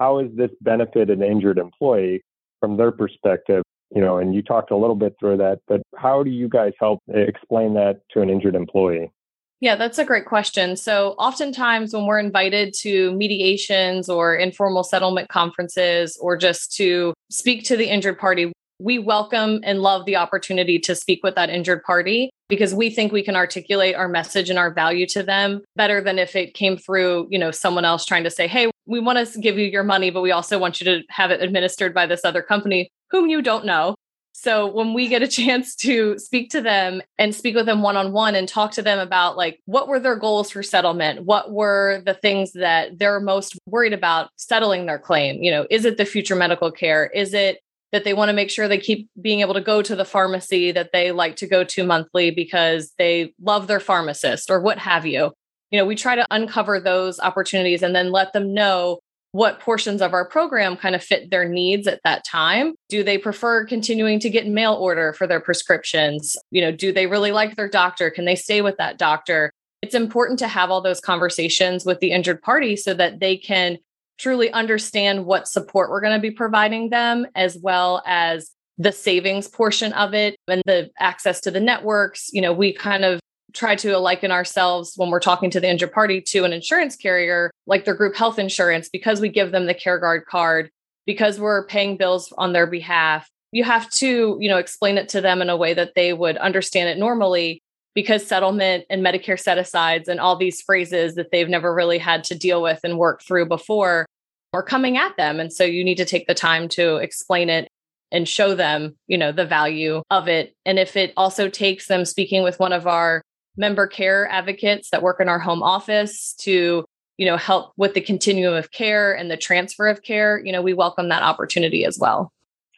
how 0.00 0.18
is 0.18 0.30
this 0.34 0.50
benefit 0.60 1.10
an 1.10 1.22
injured 1.22 1.58
employee 1.58 2.22
from 2.60 2.76
their 2.76 2.92
perspective? 2.92 3.62
You 3.94 4.00
know, 4.00 4.18
and 4.18 4.34
you 4.34 4.42
talked 4.42 4.70
a 4.70 4.76
little 4.76 4.96
bit 4.96 5.14
through 5.20 5.36
that, 5.38 5.60
but 5.68 5.82
how 5.96 6.22
do 6.22 6.30
you 6.30 6.48
guys 6.48 6.72
help 6.80 7.00
explain 7.08 7.74
that 7.74 8.00
to 8.12 8.22
an 8.22 8.30
injured 8.30 8.54
employee? 8.54 9.12
Yeah, 9.60 9.76
that's 9.76 9.98
a 9.98 10.04
great 10.04 10.24
question. 10.24 10.76
So, 10.76 11.10
oftentimes 11.18 11.94
when 11.94 12.06
we're 12.06 12.18
invited 12.18 12.74
to 12.80 13.12
mediations 13.12 14.08
or 14.08 14.34
informal 14.34 14.82
settlement 14.82 15.28
conferences 15.28 16.18
or 16.20 16.36
just 16.36 16.74
to 16.78 17.14
speak 17.30 17.62
to 17.66 17.76
the 17.76 17.86
injured 17.86 18.18
party, 18.18 18.52
we 18.82 18.98
welcome 18.98 19.60
and 19.62 19.80
love 19.80 20.04
the 20.06 20.16
opportunity 20.16 20.78
to 20.80 20.94
speak 20.94 21.20
with 21.22 21.36
that 21.36 21.50
injured 21.50 21.82
party 21.84 22.30
because 22.48 22.74
we 22.74 22.90
think 22.90 23.12
we 23.12 23.22
can 23.22 23.36
articulate 23.36 23.94
our 23.94 24.08
message 24.08 24.50
and 24.50 24.58
our 24.58 24.72
value 24.72 25.06
to 25.06 25.22
them 25.22 25.62
better 25.76 26.00
than 26.00 26.18
if 26.18 26.34
it 26.34 26.54
came 26.54 26.76
through, 26.76 27.28
you 27.30 27.38
know, 27.38 27.50
someone 27.50 27.84
else 27.84 28.04
trying 28.04 28.24
to 28.24 28.30
say, 28.30 28.48
"Hey, 28.48 28.70
we 28.86 28.98
want 28.98 29.26
to 29.26 29.38
give 29.40 29.56
you 29.56 29.66
your 29.66 29.84
money, 29.84 30.10
but 30.10 30.20
we 30.20 30.32
also 30.32 30.58
want 30.58 30.80
you 30.80 30.84
to 30.86 31.02
have 31.10 31.30
it 31.30 31.40
administered 31.40 31.94
by 31.94 32.06
this 32.06 32.24
other 32.24 32.42
company 32.42 32.90
whom 33.10 33.28
you 33.28 33.40
don't 33.40 33.64
know." 33.64 33.94
So 34.32 34.66
when 34.66 34.94
we 34.94 35.06
get 35.06 35.22
a 35.22 35.28
chance 35.40 35.76
to 35.76 36.18
speak 36.18 36.50
to 36.50 36.60
them 36.60 37.02
and 37.18 37.34
speak 37.34 37.54
with 37.54 37.66
them 37.66 37.82
one 37.82 37.96
on 37.96 38.12
one 38.12 38.34
and 38.34 38.48
talk 38.48 38.72
to 38.72 38.82
them 38.82 38.98
about 38.98 39.36
like 39.36 39.60
what 39.66 39.86
were 39.86 40.00
their 40.00 40.16
goals 40.16 40.50
for 40.50 40.62
settlement? 40.62 41.24
What 41.24 41.52
were 41.52 42.02
the 42.04 42.14
things 42.14 42.52
that 42.54 42.98
they're 42.98 43.20
most 43.20 43.56
worried 43.66 43.92
about 43.92 44.30
settling 44.36 44.86
their 44.86 44.98
claim? 44.98 45.42
You 45.42 45.52
know, 45.52 45.66
is 45.70 45.84
it 45.84 45.98
the 45.98 46.04
future 46.04 46.34
medical 46.34 46.72
care? 46.72 47.06
Is 47.06 47.32
it 47.32 47.60
that 47.92 48.04
they 48.04 48.14
want 48.14 48.30
to 48.30 48.34
make 48.34 48.50
sure 48.50 48.66
they 48.66 48.78
keep 48.78 49.08
being 49.20 49.40
able 49.40 49.54
to 49.54 49.60
go 49.60 49.82
to 49.82 49.94
the 49.94 50.04
pharmacy 50.04 50.72
that 50.72 50.90
they 50.92 51.12
like 51.12 51.36
to 51.36 51.46
go 51.46 51.62
to 51.62 51.84
monthly 51.84 52.30
because 52.30 52.92
they 52.98 53.34
love 53.40 53.66
their 53.66 53.80
pharmacist 53.80 54.50
or 54.50 54.60
what 54.60 54.78
have 54.78 55.06
you? 55.06 55.32
You 55.70 55.78
know, 55.78 55.84
we 55.84 55.94
try 55.94 56.16
to 56.16 56.26
uncover 56.30 56.80
those 56.80 57.20
opportunities 57.20 57.82
and 57.82 57.94
then 57.94 58.10
let 58.10 58.32
them 58.32 58.52
know 58.54 58.98
what 59.32 59.60
portions 59.60 60.02
of 60.02 60.12
our 60.12 60.26
program 60.26 60.76
kind 60.76 60.94
of 60.94 61.02
fit 61.02 61.30
their 61.30 61.48
needs 61.48 61.86
at 61.86 62.00
that 62.04 62.24
time. 62.24 62.74
Do 62.90 63.02
they 63.02 63.16
prefer 63.16 63.64
continuing 63.64 64.20
to 64.20 64.30
get 64.30 64.46
mail 64.46 64.74
order 64.74 65.14
for 65.14 65.26
their 65.26 65.40
prescriptions? 65.40 66.36
You 66.50 66.60
know, 66.60 66.72
do 66.72 66.92
they 66.92 67.06
really 67.06 67.32
like 67.32 67.56
their 67.56 67.68
doctor? 67.68 68.10
Can 68.10 68.26
they 68.26 68.36
stay 68.36 68.60
with 68.60 68.76
that 68.76 68.98
doctor? 68.98 69.50
It's 69.80 69.94
important 69.94 70.38
to 70.40 70.48
have 70.48 70.70
all 70.70 70.82
those 70.82 71.00
conversations 71.00 71.84
with 71.86 72.00
the 72.00 72.12
injured 72.12 72.42
party 72.42 72.76
so 72.76 72.92
that 72.94 73.20
they 73.20 73.36
can 73.36 73.78
truly 74.22 74.50
understand 74.52 75.26
what 75.26 75.48
support 75.48 75.90
we're 75.90 76.00
going 76.00 76.16
to 76.16 76.22
be 76.22 76.30
providing 76.30 76.90
them, 76.90 77.26
as 77.34 77.58
well 77.58 78.02
as 78.06 78.50
the 78.78 78.92
savings 78.92 79.48
portion 79.48 79.92
of 79.94 80.14
it 80.14 80.36
and 80.48 80.62
the 80.64 80.90
access 80.98 81.40
to 81.40 81.50
the 81.50 81.60
networks. 81.60 82.30
You 82.32 82.40
know, 82.40 82.52
we 82.52 82.72
kind 82.72 83.04
of 83.04 83.20
try 83.52 83.74
to 83.76 83.98
liken 83.98 84.30
ourselves 84.30 84.94
when 84.96 85.10
we're 85.10 85.20
talking 85.20 85.50
to 85.50 85.60
the 85.60 85.68
injured 85.68 85.92
party 85.92 86.20
to 86.20 86.44
an 86.44 86.52
insurance 86.52 86.96
carrier 86.96 87.50
like 87.66 87.84
their 87.84 87.94
group 87.94 88.14
health 88.14 88.38
insurance 88.38 88.88
because 88.88 89.20
we 89.20 89.28
give 89.28 89.52
them 89.52 89.66
the 89.66 89.74
CareGuard 89.74 90.24
card 90.24 90.70
because 91.04 91.38
we're 91.38 91.66
paying 91.66 91.96
bills 91.96 92.32
on 92.38 92.54
their 92.54 92.66
behalf 92.66 93.28
you 93.52 93.62
have 93.62 93.88
to 93.90 94.36
you 94.40 94.48
know 94.48 94.56
explain 94.56 94.98
it 94.98 95.08
to 95.10 95.20
them 95.20 95.40
in 95.40 95.50
a 95.50 95.56
way 95.56 95.74
that 95.74 95.94
they 95.94 96.12
would 96.12 96.36
understand 96.38 96.88
it 96.88 96.98
normally 96.98 97.62
because 97.94 98.26
settlement 98.26 98.84
and 98.88 99.04
medicare 99.04 99.38
set 99.38 99.58
asides 99.58 100.08
and 100.08 100.18
all 100.18 100.34
these 100.34 100.62
phrases 100.62 101.14
that 101.14 101.30
they've 101.30 101.50
never 101.50 101.72
really 101.72 101.98
had 101.98 102.24
to 102.24 102.34
deal 102.34 102.62
with 102.62 102.80
and 102.82 102.98
work 102.98 103.22
through 103.22 103.46
before 103.46 104.06
are 104.52 104.62
coming 104.62 104.96
at 104.96 105.16
them. 105.16 105.40
And 105.40 105.52
so 105.52 105.64
you 105.64 105.84
need 105.84 105.96
to 105.96 106.04
take 106.04 106.26
the 106.26 106.34
time 106.34 106.68
to 106.70 106.96
explain 106.96 107.48
it 107.48 107.68
and 108.10 108.28
show 108.28 108.54
them 108.54 108.94
you 109.06 109.18
know 109.18 109.32
the 109.32 109.46
value 109.46 110.02
of 110.10 110.28
it. 110.28 110.54
And 110.64 110.78
if 110.78 110.96
it 110.96 111.12
also 111.16 111.48
takes 111.48 111.88
them 111.88 112.04
speaking 112.04 112.42
with 112.42 112.60
one 112.60 112.72
of 112.72 112.86
our 112.86 113.22
member 113.56 113.86
care 113.86 114.28
advocates 114.28 114.90
that 114.90 115.02
work 115.02 115.20
in 115.20 115.28
our 115.28 115.38
home 115.38 115.62
office 115.62 116.34
to 116.40 116.84
you 117.18 117.26
know 117.26 117.36
help 117.36 117.72
with 117.76 117.94
the 117.94 118.00
continuum 118.00 118.54
of 118.54 118.70
care 118.70 119.12
and 119.12 119.30
the 119.30 119.36
transfer 119.36 119.88
of 119.88 120.02
care 120.02 120.40
you 120.44 120.52
know 120.52 120.62
we 120.62 120.72
welcome 120.72 121.08
that 121.08 121.22
opportunity 121.22 121.84
as 121.84 121.98
well. 121.98 122.30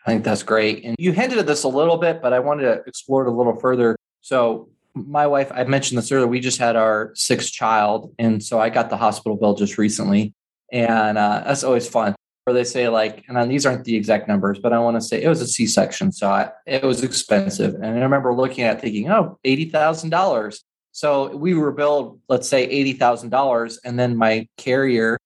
I 0.06 0.10
think 0.10 0.24
that's 0.24 0.42
great. 0.42 0.84
And 0.84 0.96
you 0.98 1.12
hinted 1.12 1.38
at 1.38 1.46
this 1.46 1.64
a 1.64 1.68
little 1.68 1.96
bit 1.96 2.22
but 2.22 2.32
i 2.32 2.38
wanted 2.38 2.62
to 2.62 2.82
explore 2.86 3.26
it 3.26 3.28
a 3.28 3.32
little 3.32 3.56
further. 3.56 3.96
So 4.20 4.68
my 4.94 5.26
wife 5.26 5.50
i 5.52 5.64
mentioned 5.64 5.98
this 5.98 6.12
earlier 6.12 6.28
we 6.28 6.38
just 6.40 6.58
had 6.58 6.76
our 6.76 7.10
sixth 7.14 7.52
child. 7.52 8.14
And 8.18 8.42
so 8.42 8.60
i 8.60 8.70
got 8.70 8.90
the 8.90 8.96
hospital 8.96 9.36
bill 9.36 9.54
just 9.54 9.78
recently 9.78 10.32
and 10.72 11.18
uh, 11.18 11.42
that's 11.46 11.64
always 11.64 11.88
fun. 11.88 12.14
Where 12.44 12.54
they 12.54 12.64
say 12.64 12.88
like 12.90 13.24
and 13.28 13.50
these 13.50 13.64
aren't 13.64 13.84
the 13.84 13.96
exact 13.96 14.28
numbers 14.28 14.58
but 14.58 14.74
i 14.74 14.78
want 14.78 14.98
to 14.98 15.00
say 15.00 15.22
it 15.22 15.30
was 15.30 15.40
a 15.40 15.46
c-section 15.46 16.12
so 16.12 16.28
I, 16.28 16.50
it 16.66 16.82
was 16.82 17.02
expensive. 17.02 17.74
And 17.76 17.86
i 17.86 18.00
remember 18.00 18.34
looking 18.34 18.64
at 18.64 18.82
thinking 18.82 19.10
oh 19.10 19.38
$80000 19.46 20.58
so 20.92 21.34
we 21.34 21.54
were 21.54 21.72
billed 21.72 22.20
let's 22.28 22.46
say 22.46 22.68
$80000 22.98 23.78
and 23.82 23.98
then 23.98 24.14
my 24.14 24.46
carrier 24.58 25.16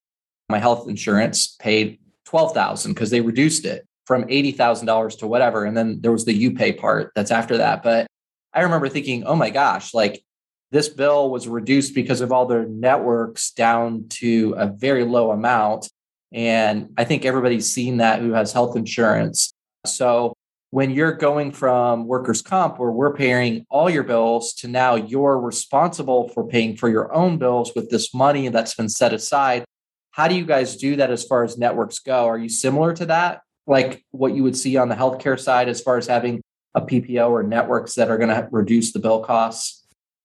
my 0.49 0.61
health 0.61 0.89
insurance 0.89 1.57
paid 1.59 1.99
12000 2.27 2.95
because 2.95 3.11
they 3.11 3.21
reduced 3.21 3.65
it 3.65 3.85
from 4.07 4.23
$80000 4.23 5.19
to 5.19 5.27
whatever 5.27 5.65
and 5.65 5.77
then 5.77 6.01
there 6.01 6.13
was 6.13 6.25
the 6.25 6.33
you 6.33 6.53
pay 6.53 6.73
part 6.73 7.11
that's 7.17 7.33
after 7.33 7.57
that. 7.57 7.83
But 7.83 8.07
i 8.55 8.61
remember 8.61 8.89
thinking 8.89 9.25
oh 9.25 9.35
my 9.35 9.51
gosh 9.51 9.93
like 9.93 10.23
this 10.71 10.89
bill 10.89 11.31
was 11.31 11.49
reduced 11.49 11.95
because 11.95 12.21
of 12.21 12.33
all 12.33 12.47
their 12.47 12.67
networks 12.67 13.51
down 13.53 14.07
to 14.09 14.55
a 14.57 14.67
very 14.67 15.05
low 15.05 15.31
amount 15.31 15.89
and 16.33 16.91
I 16.97 17.05
think 17.05 17.25
everybody's 17.25 17.73
seen 17.73 17.99
that 17.99 18.21
who 18.21 18.33
has 18.33 18.53
health 18.53 18.77
insurance. 18.77 19.53
So 19.87 20.35
when 20.71 20.91
you're 20.91 21.13
going 21.13 21.53
from 21.53 22.07
workers' 22.07 22.43
comp, 22.43 22.79
where 22.79 22.91
we're 22.91 23.15
paying 23.15 23.65
all 23.71 23.89
your 23.89 24.03
bills, 24.03 24.53
to 24.55 24.69
now 24.69 24.97
you're 24.97 25.41
responsible 25.41 26.29
for 26.29 26.47
paying 26.47 26.77
for 26.77 26.91
your 26.91 27.13
own 27.15 27.39
bills 27.39 27.73
with 27.75 27.89
this 27.89 28.13
money 28.13 28.49
that's 28.49 28.75
been 28.75 28.91
set 28.91 29.15
aside, 29.15 29.65
how 30.11 30.29
do 30.29 30.35
you 30.35 30.45
guys 30.45 30.77
do 30.77 30.97
that 30.97 31.11
as 31.11 31.25
far 31.25 31.45
as 31.45 31.57
networks 31.57 32.01
go? 32.01 32.27
Are 32.27 32.39
you 32.39 32.49
similar 32.49 32.93
to 32.95 33.07
that? 33.07 33.41
Like 33.67 34.05
what 34.11 34.35
you 34.35 34.43
would 34.43 34.57
see 34.57 34.77
on 34.77 34.89
the 34.89 34.95
healthcare 34.95 35.39
side 35.39 35.69
as 35.69 35.81
far 35.81 35.97
as 35.97 36.07
having 36.07 36.43
a 36.75 36.83
PPO 36.83 37.31
or 37.31 37.43
networks 37.43 37.95
that 37.95 38.11
are 38.11 38.19
going 38.19 38.29
to 38.29 38.49
reduce 38.51 38.93
the 38.93 38.99
bill 38.99 39.21
costs? 39.21 39.78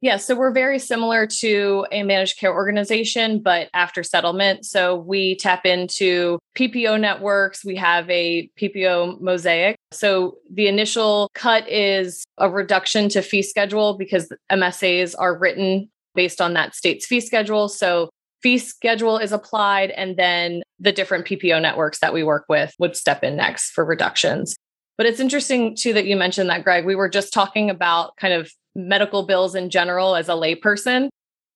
Yeah, 0.03 0.17
so 0.17 0.36
we're 0.36 0.51
very 0.51 0.79
similar 0.79 1.25
to 1.39 1.88
a 1.93 2.03
managed 2.03 2.38
care 2.38 2.53
organization, 2.53 3.39
but 3.39 3.69
after 3.74 4.03
settlement. 4.03 4.65
So 4.65 4.98
we 4.98 5.38
tap 5.38 5.65
into 5.65 6.39
PPO 6.57 7.00
networks. 7.00 7.63
We 7.63 7.77
have 7.77 8.10
a 8.10 8.51
PPO 8.60 9.22
mosaic. 9.22 9.77
So 9.93 10.39
the 10.51 10.67
initial 10.67 11.29
cut 11.36 11.69
is 11.69 12.25
a 12.38 12.50
reduction 12.50 13.07
to 13.10 13.22
fee 13.22 13.43
schedule 13.43 13.98
because 13.98 14.29
MSAs 14.51 15.15
are 15.17 15.38
written 15.38 15.89
based 16.15 16.41
on 16.41 16.51
that 16.51 16.75
state's 16.75 17.05
fee 17.05 17.22
schedule. 17.22 17.69
So 17.69 18.10
fee 18.41 18.57
schedule 18.57 19.19
is 19.19 19.31
applied, 19.31 19.91
and 19.91 20.17
then 20.17 20.63
the 20.81 20.91
different 20.91 21.25
PPO 21.25 21.62
networks 21.62 22.00
that 22.00 22.13
we 22.13 22.24
work 22.24 22.43
with 22.50 22.74
would 22.77 22.98
step 22.98 23.24
in 23.24 23.38
next 23.38 23.72
for 23.72 23.86
reductions. 23.86 24.53
But 24.98 25.05
it's 25.05 25.22
interesting 25.22 25.77
too 25.77 25.93
that 25.93 26.05
you 26.05 26.17
mentioned 26.17 26.50
that, 26.50 26.65
Greg. 26.65 26.86
We 26.86 26.95
were 26.95 27.07
just 27.07 27.31
talking 27.31 27.69
about 27.69 28.17
kind 28.17 28.33
of 28.33 28.51
medical 28.75 29.24
bills 29.24 29.56
in 29.56 29.70
general 29.70 30.15
as 30.15 30.30
a 30.30 30.34
layperson. 30.34 31.10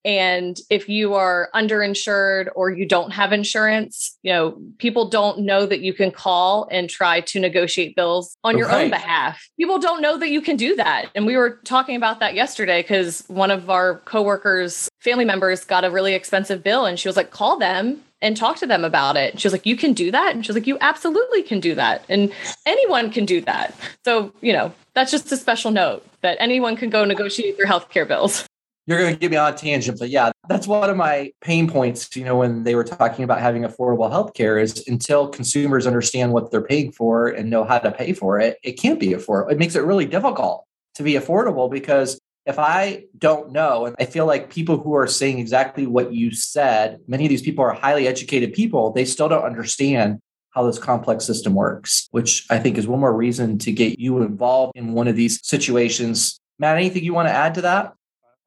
And 0.05 0.57
if 0.69 0.87
you 0.87 1.15
are 1.15 1.49
underinsured 1.53 2.47
or 2.55 2.69
you 2.69 2.87
don't 2.87 3.11
have 3.11 3.33
insurance, 3.33 4.17
you 4.23 4.31
know, 4.31 4.57
people 4.77 5.09
don't 5.09 5.39
know 5.39 5.65
that 5.65 5.81
you 5.81 5.93
can 5.93 6.11
call 6.11 6.65
and 6.71 6.89
try 6.89 7.19
to 7.21 7.39
negotiate 7.41 7.95
bills 7.95 8.37
on 8.43 8.57
your 8.57 8.67
right. 8.67 8.85
own 8.85 8.89
behalf. 8.89 9.45
People 9.59 9.79
don't 9.79 10.01
know 10.01 10.17
that 10.17 10.29
you 10.29 10.39
can 10.39 10.55
do 10.55 10.77
that. 10.77 11.09
And 11.13 11.25
we 11.25 11.35
were 11.35 11.59
talking 11.65 11.97
about 11.97 12.21
that 12.21 12.35
yesterday 12.35 12.83
because 12.83 13.25
one 13.27 13.51
of 13.51 13.69
our 13.69 13.99
coworkers, 14.05 14.87
family 15.01 15.25
members 15.25 15.65
got 15.65 15.83
a 15.83 15.91
really 15.91 16.13
expensive 16.13 16.63
bill 16.63 16.85
and 16.85 16.97
she 16.97 17.09
was 17.09 17.17
like, 17.17 17.31
call 17.31 17.59
them 17.59 18.01
and 18.21 18.35
talk 18.35 18.57
to 18.57 18.67
them 18.67 18.83
about 18.83 19.17
it. 19.17 19.39
She 19.39 19.47
was 19.47 19.53
like, 19.53 19.65
You 19.65 19.75
can 19.75 19.93
do 19.93 20.11
that? 20.11 20.35
And 20.35 20.45
she 20.45 20.49
was 20.49 20.55
like, 20.55 20.67
You 20.67 20.77
absolutely 20.81 21.43
can 21.43 21.59
do 21.59 21.75
that. 21.75 22.03
And 22.09 22.31
anyone 22.65 23.11
can 23.11 23.25
do 23.25 23.41
that. 23.41 23.75
So, 24.05 24.31
you 24.41 24.53
know, 24.53 24.73
that's 24.93 25.11
just 25.11 25.31
a 25.31 25.37
special 25.37 25.71
note 25.71 26.05
that 26.21 26.37
anyone 26.39 26.75
can 26.75 26.89
go 26.89 27.05
negotiate 27.05 27.57
their 27.57 27.67
healthcare 27.67 28.07
bills. 28.07 28.45
You're 28.87 28.99
going 28.99 29.13
to 29.13 29.19
get 29.19 29.31
me 29.31 29.37
on 29.37 29.53
a 29.53 29.55
tangent, 29.55 29.99
but 29.99 30.09
yeah, 30.09 30.31
that's 30.47 30.65
one 30.65 30.89
of 30.89 30.95
my 30.95 31.33
pain 31.41 31.69
points. 31.69 32.15
You 32.15 32.23
know, 32.23 32.37
when 32.37 32.63
they 32.63 32.73
were 32.73 32.85
talking 32.85 33.25
about 33.25 33.41
having 33.41 33.63
affordable 33.63 34.09
healthcare, 34.09 34.61
is 34.61 34.87
until 34.87 35.27
consumers 35.27 35.85
understand 35.85 36.31
what 36.31 36.51
they're 36.51 36.61
paying 36.61 36.93
for 36.93 37.27
and 37.27 37.49
know 37.49 37.65
how 37.65 37.79
to 37.79 37.91
pay 37.91 38.13
for 38.13 38.39
it, 38.39 38.57
it 38.63 38.73
can't 38.73 38.97
be 38.97 39.09
affordable. 39.09 39.51
It 39.51 39.57
makes 39.57 39.75
it 39.75 39.83
really 39.83 40.05
difficult 40.05 40.63
to 40.95 41.03
be 41.03 41.13
affordable 41.13 41.69
because 41.69 42.17
if 42.47 42.57
I 42.57 43.03
don't 43.17 43.51
know, 43.51 43.85
and 43.85 43.95
I 43.99 44.05
feel 44.05 44.25
like 44.25 44.49
people 44.49 44.77
who 44.77 44.95
are 44.95 45.05
saying 45.05 45.37
exactly 45.37 45.85
what 45.85 46.13
you 46.13 46.31
said, 46.31 47.01
many 47.05 47.25
of 47.25 47.29
these 47.29 47.41
people 47.41 47.63
are 47.63 47.73
highly 47.73 48.07
educated 48.07 48.53
people, 48.53 48.91
they 48.93 49.03
still 49.03 49.27
don't 49.27 49.43
understand 49.43 50.21
how 50.51 50.65
this 50.65 50.79
complex 50.79 51.25
system 51.25 51.53
works, 51.53 52.07
which 52.11 52.45
I 52.49 52.57
think 52.57 52.77
is 52.77 52.87
one 52.87 53.01
more 53.01 53.13
reason 53.13 53.57
to 53.59 53.71
get 53.73 53.99
you 53.99 54.21
involved 54.21 54.73
in 54.75 54.93
one 54.93 55.09
of 55.09 55.17
these 55.17 55.45
situations. 55.45 56.39
Matt, 56.57 56.77
anything 56.77 57.03
you 57.03 57.13
want 57.13 57.27
to 57.27 57.33
add 57.33 57.53
to 57.55 57.61
that? 57.61 57.93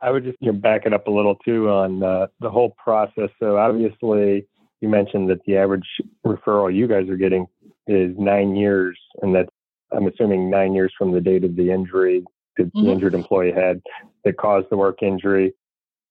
I 0.00 0.10
would 0.10 0.24
just 0.24 0.38
you 0.40 0.50
know, 0.50 0.58
back 0.58 0.86
it 0.86 0.94
up 0.94 1.06
a 1.06 1.10
little 1.10 1.36
too 1.36 1.68
on 1.68 2.02
uh, 2.02 2.28
the 2.40 2.50
whole 2.50 2.74
process. 2.82 3.28
So 3.38 3.58
obviously, 3.58 4.46
you 4.80 4.88
mentioned 4.88 5.28
that 5.28 5.44
the 5.44 5.58
average 5.58 5.86
referral 6.26 6.74
you 6.74 6.88
guys 6.88 7.06
are 7.10 7.18
getting 7.18 7.46
is 7.86 8.16
nine 8.18 8.56
years, 8.56 8.98
and 9.20 9.34
that's 9.34 9.50
I'm 9.92 10.06
assuming 10.06 10.48
nine 10.48 10.72
years 10.72 10.92
from 10.96 11.12
the 11.12 11.20
date 11.20 11.44
of 11.44 11.54
the 11.54 11.70
injury 11.70 12.24
that 12.60 12.74
mm-hmm. 12.74 12.86
the 12.86 12.92
injured 12.92 13.14
employee 13.14 13.52
had 13.52 13.80
that 14.24 14.36
caused 14.36 14.66
the 14.70 14.76
work 14.76 15.02
injury. 15.02 15.52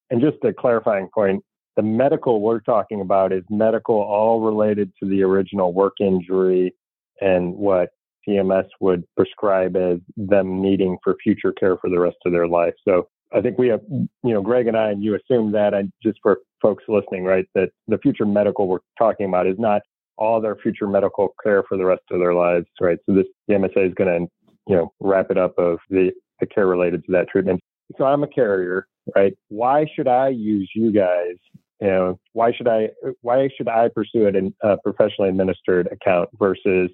And 0.10 0.22
just 0.22 0.38
a 0.44 0.54
clarifying 0.54 1.08
point, 1.14 1.44
the 1.76 1.84
medical 1.84 2.42
we're 2.42 2.60
talking 2.60 3.02
about 3.02 3.32
is 3.32 3.44
medical 3.50 3.96
all 3.96 4.42
related 4.42 4.92
to 5.02 5.10
the 5.10 5.24
original 5.24 5.74
work 5.74 5.94
injury 6.00 6.74
and 7.22 7.56
what 7.56 7.90
CMS 8.28 8.66
would 8.80 9.04
prescribe 9.16 9.76
as 9.76 10.00
them 10.18 10.62
needing 10.62 10.98
for 11.04 11.16
future 11.24 11.54
care 11.54 11.78
for 11.78 11.90
the 11.90 12.00
rest 12.00 12.18
of 12.26 12.32
their 12.32 12.48
life. 12.48 12.74
So 12.88 13.08
I 13.34 13.42
think 13.42 13.58
we 13.58 13.68
have, 13.68 13.82
you 13.90 14.10
know, 14.24 14.42
Greg 14.42 14.68
and 14.68 14.76
I, 14.76 14.90
and 14.90 15.04
you 15.04 15.16
assume 15.16 15.52
that, 15.54 15.74
and 15.74 15.92
just 16.02 16.20
for 16.22 16.40
folks 16.62 16.84
listening, 16.88 17.24
right, 17.24 17.46
that 17.56 17.70
the 17.88 17.98
future 18.00 18.26
medical 18.26 18.68
we're 18.68 18.80
talking 18.98 19.28
about 19.28 19.48
is 19.48 19.58
not 19.60 19.82
all 20.18 20.42
their 20.42 20.56
future 20.58 20.88
medical 20.88 21.34
care 21.44 21.64
for 21.64 21.78
the 21.78 21.86
rest 21.86 22.02
of 22.12 22.20
their 22.20 22.34
lives, 22.34 22.66
right? 22.82 22.98
So 23.06 23.16
this 23.16 23.26
the 23.48 23.54
MSA 23.54 23.88
is 23.88 23.94
going 23.94 24.28
to, 24.28 24.52
you 24.68 24.76
know, 24.76 24.92
wrap 25.00 25.32
it 25.32 25.38
up 25.38 25.58
of 25.58 25.80
the, 25.90 26.12
the 26.40 26.46
care 26.46 26.68
related 26.68 27.06
to 27.06 27.12
that 27.14 27.28
treatment. 27.30 27.62
So 27.98 28.06
I'm 28.06 28.24
a 28.24 28.28
carrier, 28.28 28.88
right? 29.16 29.34
Why 29.48 29.86
should 29.96 30.08
I 30.08 30.30
use 30.30 30.70
you 30.76 30.92
guys 30.92 31.36
you 31.82 31.88
know 31.88 32.20
why 32.34 32.52
should 32.52 32.68
i 32.68 32.90
why 33.22 33.48
should 33.56 33.70
i 33.70 33.88
pursue 33.88 34.28
it 34.28 34.36
in 34.36 34.54
a 34.64 34.76
professionally 34.84 35.30
administered 35.30 35.88
account 35.88 36.28
versus 36.38 36.90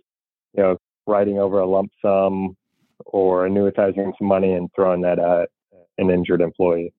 you 0.54 0.64
know 0.64 0.78
writing 1.08 1.40
over 1.40 1.60
a 1.60 1.66
lump 1.66 1.92
sum 2.02 2.56
or 3.06 3.48
annuitizing 3.48 4.12
some 4.18 4.28
money 4.28 4.54
and 4.54 4.70
throwing 4.76 5.02
that 5.02 5.20
at 5.20 5.50
an 5.98 6.10
injured 6.10 6.42
employee? 6.42 6.94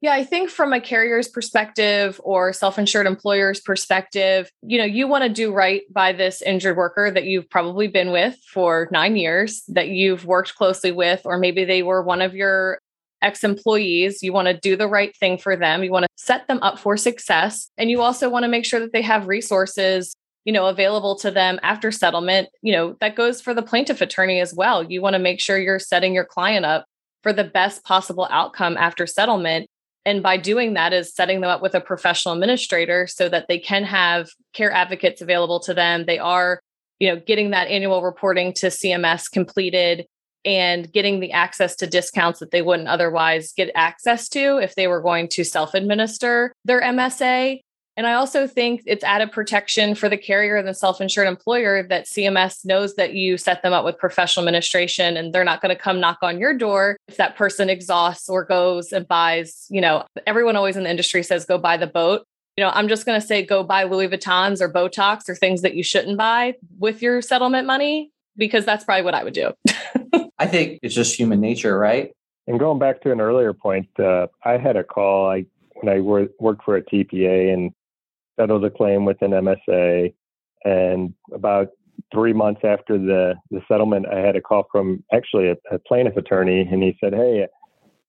Yeah, 0.00 0.12
I 0.12 0.24
think 0.24 0.50
from 0.50 0.72
a 0.72 0.80
carrier's 0.80 1.28
perspective 1.28 2.20
or 2.22 2.52
self-insured 2.52 3.06
employer's 3.06 3.60
perspective, 3.60 4.50
you 4.62 4.76
know, 4.76 4.84
you 4.84 5.08
want 5.08 5.24
to 5.24 5.30
do 5.30 5.52
right 5.52 5.82
by 5.90 6.12
this 6.12 6.42
injured 6.42 6.76
worker 6.76 7.10
that 7.10 7.24
you've 7.24 7.48
probably 7.48 7.88
been 7.88 8.10
with 8.10 8.36
for 8.52 8.88
9 8.90 9.16
years, 9.16 9.62
that 9.68 9.88
you've 9.88 10.26
worked 10.26 10.54
closely 10.56 10.92
with 10.92 11.22
or 11.24 11.38
maybe 11.38 11.64
they 11.64 11.82
were 11.82 12.02
one 12.02 12.20
of 12.20 12.34
your 12.34 12.78
ex-employees. 13.22 14.22
You 14.22 14.34
want 14.34 14.48
to 14.48 14.54
do 14.54 14.76
the 14.76 14.88
right 14.88 15.16
thing 15.16 15.38
for 15.38 15.56
them. 15.56 15.82
You 15.82 15.90
want 15.90 16.02
to 16.02 16.08
set 16.16 16.46
them 16.48 16.58
up 16.60 16.78
for 16.78 16.98
success, 16.98 17.70
and 17.78 17.90
you 17.90 18.02
also 18.02 18.28
want 18.28 18.42
to 18.42 18.48
make 18.50 18.66
sure 18.66 18.80
that 18.80 18.92
they 18.92 19.02
have 19.02 19.26
resources 19.26 20.14
you 20.44 20.52
know 20.52 20.66
available 20.66 21.16
to 21.16 21.30
them 21.30 21.58
after 21.62 21.90
settlement 21.90 22.50
you 22.60 22.70
know 22.70 22.94
that 23.00 23.16
goes 23.16 23.40
for 23.40 23.54
the 23.54 23.62
plaintiff 23.62 24.02
attorney 24.02 24.40
as 24.40 24.52
well 24.52 24.82
you 24.82 25.00
want 25.00 25.14
to 25.14 25.18
make 25.18 25.40
sure 25.40 25.56
you're 25.56 25.78
setting 25.78 26.12
your 26.12 26.26
client 26.26 26.66
up 26.66 26.84
for 27.22 27.32
the 27.32 27.44
best 27.44 27.82
possible 27.82 28.28
outcome 28.30 28.76
after 28.76 29.06
settlement 29.06 29.66
and 30.06 30.22
by 30.22 30.36
doing 30.36 30.74
that 30.74 30.92
is 30.92 31.14
setting 31.14 31.40
them 31.40 31.50
up 31.50 31.62
with 31.62 31.74
a 31.74 31.80
professional 31.80 32.34
administrator 32.34 33.06
so 33.06 33.28
that 33.28 33.46
they 33.48 33.58
can 33.58 33.84
have 33.84 34.28
care 34.52 34.70
advocates 34.70 35.22
available 35.22 35.60
to 35.60 35.74
them. 35.74 36.04
They 36.06 36.18
are 36.18 36.60
you 36.98 37.08
know 37.08 37.20
getting 37.20 37.50
that 37.50 37.68
annual 37.68 38.02
reporting 38.02 38.52
to 38.52 38.66
cms 38.66 39.30
completed 39.30 40.06
and 40.44 40.92
getting 40.92 41.20
the 41.20 41.32
access 41.32 41.74
to 41.76 41.86
discounts 41.86 42.40
that 42.40 42.50
they 42.50 42.62
wouldn't 42.62 42.88
otherwise 42.88 43.52
get 43.56 43.70
access 43.74 44.28
to 44.28 44.58
if 44.58 44.74
they 44.74 44.86
were 44.86 45.00
going 45.00 45.28
to 45.28 45.44
self 45.44 45.74
administer 45.74 46.52
their 46.64 46.80
msa 46.82 47.60
and 47.96 48.06
I 48.06 48.14
also 48.14 48.46
think 48.46 48.82
it's 48.86 49.04
added 49.04 49.30
protection 49.30 49.94
for 49.94 50.08
the 50.08 50.16
carrier 50.16 50.56
and 50.56 50.66
the 50.66 50.74
self 50.74 51.00
insured 51.00 51.28
employer 51.28 51.82
that 51.84 52.06
CMS 52.06 52.64
knows 52.64 52.96
that 52.96 53.14
you 53.14 53.36
set 53.36 53.62
them 53.62 53.72
up 53.72 53.84
with 53.84 53.98
professional 53.98 54.44
administration 54.44 55.16
and 55.16 55.32
they're 55.32 55.44
not 55.44 55.62
going 55.62 55.74
to 55.74 55.80
come 55.80 56.00
knock 56.00 56.18
on 56.22 56.38
your 56.40 56.56
door 56.56 56.96
if 57.06 57.16
that 57.18 57.36
person 57.36 57.70
exhausts 57.70 58.28
or 58.28 58.44
goes 58.44 58.92
and 58.92 59.06
buys. 59.06 59.66
You 59.70 59.80
know, 59.80 60.04
everyone 60.26 60.56
always 60.56 60.76
in 60.76 60.82
the 60.82 60.90
industry 60.90 61.22
says 61.22 61.44
go 61.44 61.56
buy 61.56 61.76
the 61.76 61.86
boat. 61.86 62.26
You 62.56 62.64
know, 62.64 62.70
I'm 62.74 62.88
just 62.88 63.06
going 63.06 63.20
to 63.20 63.26
say 63.26 63.44
go 63.44 63.62
buy 63.62 63.84
Louis 63.84 64.08
Vuittons 64.08 64.60
or 64.60 64.72
Botox 64.72 65.28
or 65.28 65.36
things 65.36 65.62
that 65.62 65.74
you 65.74 65.84
shouldn't 65.84 66.18
buy 66.18 66.54
with 66.78 67.00
your 67.00 67.22
settlement 67.22 67.66
money 67.66 68.10
because 68.36 68.64
that's 68.64 68.84
probably 68.84 69.04
what 69.04 69.14
I 69.14 69.22
would 69.22 69.34
do. 69.34 69.52
I 70.38 70.46
think 70.46 70.80
it's 70.82 70.94
just 70.94 71.16
human 71.16 71.40
nature, 71.40 71.78
right? 71.78 72.12
And 72.46 72.58
going 72.58 72.78
back 72.78 73.00
to 73.02 73.12
an 73.12 73.20
earlier 73.20 73.52
point, 73.52 73.88
uh, 73.98 74.26
I 74.44 74.58
had 74.58 74.76
a 74.76 74.84
call. 74.84 75.30
I 75.30 75.46
when 75.76 75.94
I 75.94 76.00
worked 76.00 76.64
for 76.64 76.76
a 76.76 76.82
TPA, 76.82 77.52
and 77.52 77.72
settled 78.38 78.64
a 78.64 78.70
claim 78.70 79.04
with 79.04 79.20
an 79.22 79.30
MSA. 79.30 80.14
And 80.64 81.14
about 81.32 81.68
three 82.12 82.32
months 82.32 82.62
after 82.64 82.98
the, 82.98 83.34
the 83.50 83.60
settlement, 83.68 84.06
I 84.06 84.18
had 84.18 84.36
a 84.36 84.40
call 84.40 84.66
from 84.70 85.04
actually 85.12 85.48
a, 85.48 85.56
a 85.70 85.78
plaintiff 85.78 86.16
attorney, 86.16 86.60
and 86.60 86.82
he 86.82 86.96
said, 87.02 87.12
Hey, 87.12 87.46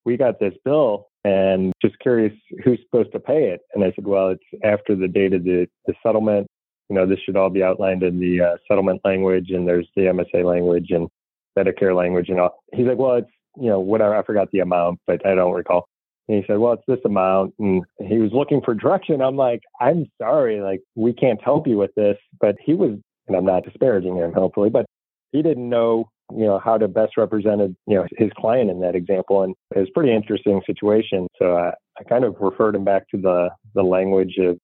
we 0.06 0.18
got 0.18 0.40
this 0.40 0.54
bill 0.64 1.08
and 1.24 1.74
just 1.82 1.98
curious 2.00 2.34
who's 2.64 2.80
supposed 2.86 3.12
to 3.12 3.20
pay 3.20 3.50
it. 3.50 3.62
And 3.74 3.84
I 3.84 3.92
said, 3.96 4.06
Well, 4.06 4.30
it's 4.30 4.64
after 4.64 4.96
the 4.96 5.08
date 5.08 5.34
of 5.34 5.44
the, 5.44 5.68
the 5.86 5.94
settlement. 6.04 6.48
You 6.90 6.96
know, 6.96 7.08
this 7.08 7.18
should 7.26 7.36
all 7.36 7.50
be 7.50 7.64
outlined 7.64 8.04
in 8.04 8.20
the 8.20 8.42
uh, 8.42 8.58
settlement 8.68 9.02
language, 9.04 9.50
and 9.50 9.68
there's 9.68 9.88
the 9.96 10.04
MSA 10.04 10.46
language 10.46 10.92
and 10.92 11.10
Medicare 11.58 11.96
language 11.96 12.30
and 12.30 12.40
all. 12.40 12.64
He's 12.74 12.86
like, 12.86 12.98
Well, 12.98 13.16
it's, 13.16 13.32
you 13.58 13.70
know, 13.70 13.80
whatever. 13.80 14.16
I 14.16 14.24
forgot 14.24 14.50
the 14.52 14.60
amount, 14.60 15.00
but 15.08 15.26
I 15.26 15.36
don't 15.36 15.54
recall. 15.54 15.88
And 16.28 16.38
he 16.38 16.44
said, 16.48 16.58
well, 16.58 16.74
it's 16.74 16.84
this 16.88 17.00
amount. 17.06 17.54
And 17.60 17.84
he 18.00 18.18
was 18.18 18.32
looking 18.34 18.62
for 18.64 18.74
direction. 18.74 19.22
I'm 19.22 19.36
like, 19.36 19.62
I'm 19.80 20.06
sorry, 20.20 20.62
like, 20.62 20.82
we 20.96 21.14
can't 21.14 21.42
help 21.44 21.68
you 21.68 21.78
with 21.78 21.94
this. 21.96 22.18
But 22.40 22.56
he 22.64 22.74
was, 22.74 22.98
and 23.28 23.38
I'm 23.38 23.46
not 23.46 23.64
disparaging 23.64 24.16
him, 24.16 24.34
hopefully, 24.34 24.70
but 24.70 24.86
he 25.32 25.42
didn't 25.42 25.70
know, 25.70 26.10
you 26.32 26.46
know, 26.46 26.60
how 26.60 26.78
to 26.78 26.88
best 26.88 27.18
represent, 27.18 27.62
you 27.62 27.96
know, 27.96 28.08
his 28.18 28.32
client 28.38 28.72
in 28.72 28.80
that 28.82 28.96
example. 28.96 29.44
And 29.44 29.54
it 29.76 29.80
was 29.80 29.90
pretty 29.94 30.14
interesting 30.14 30.62
situation. 30.66 31.28
So 31.40 31.56
I, 31.56 31.72
I 32.00 32.04
kind 32.04 32.24
of 32.24 32.36
referred 32.40 32.76
him 32.76 32.84
back 32.84 33.08
to 33.10 33.22
the, 33.22 33.50
the 33.74 33.84
language 33.84 34.36
of 34.40 34.58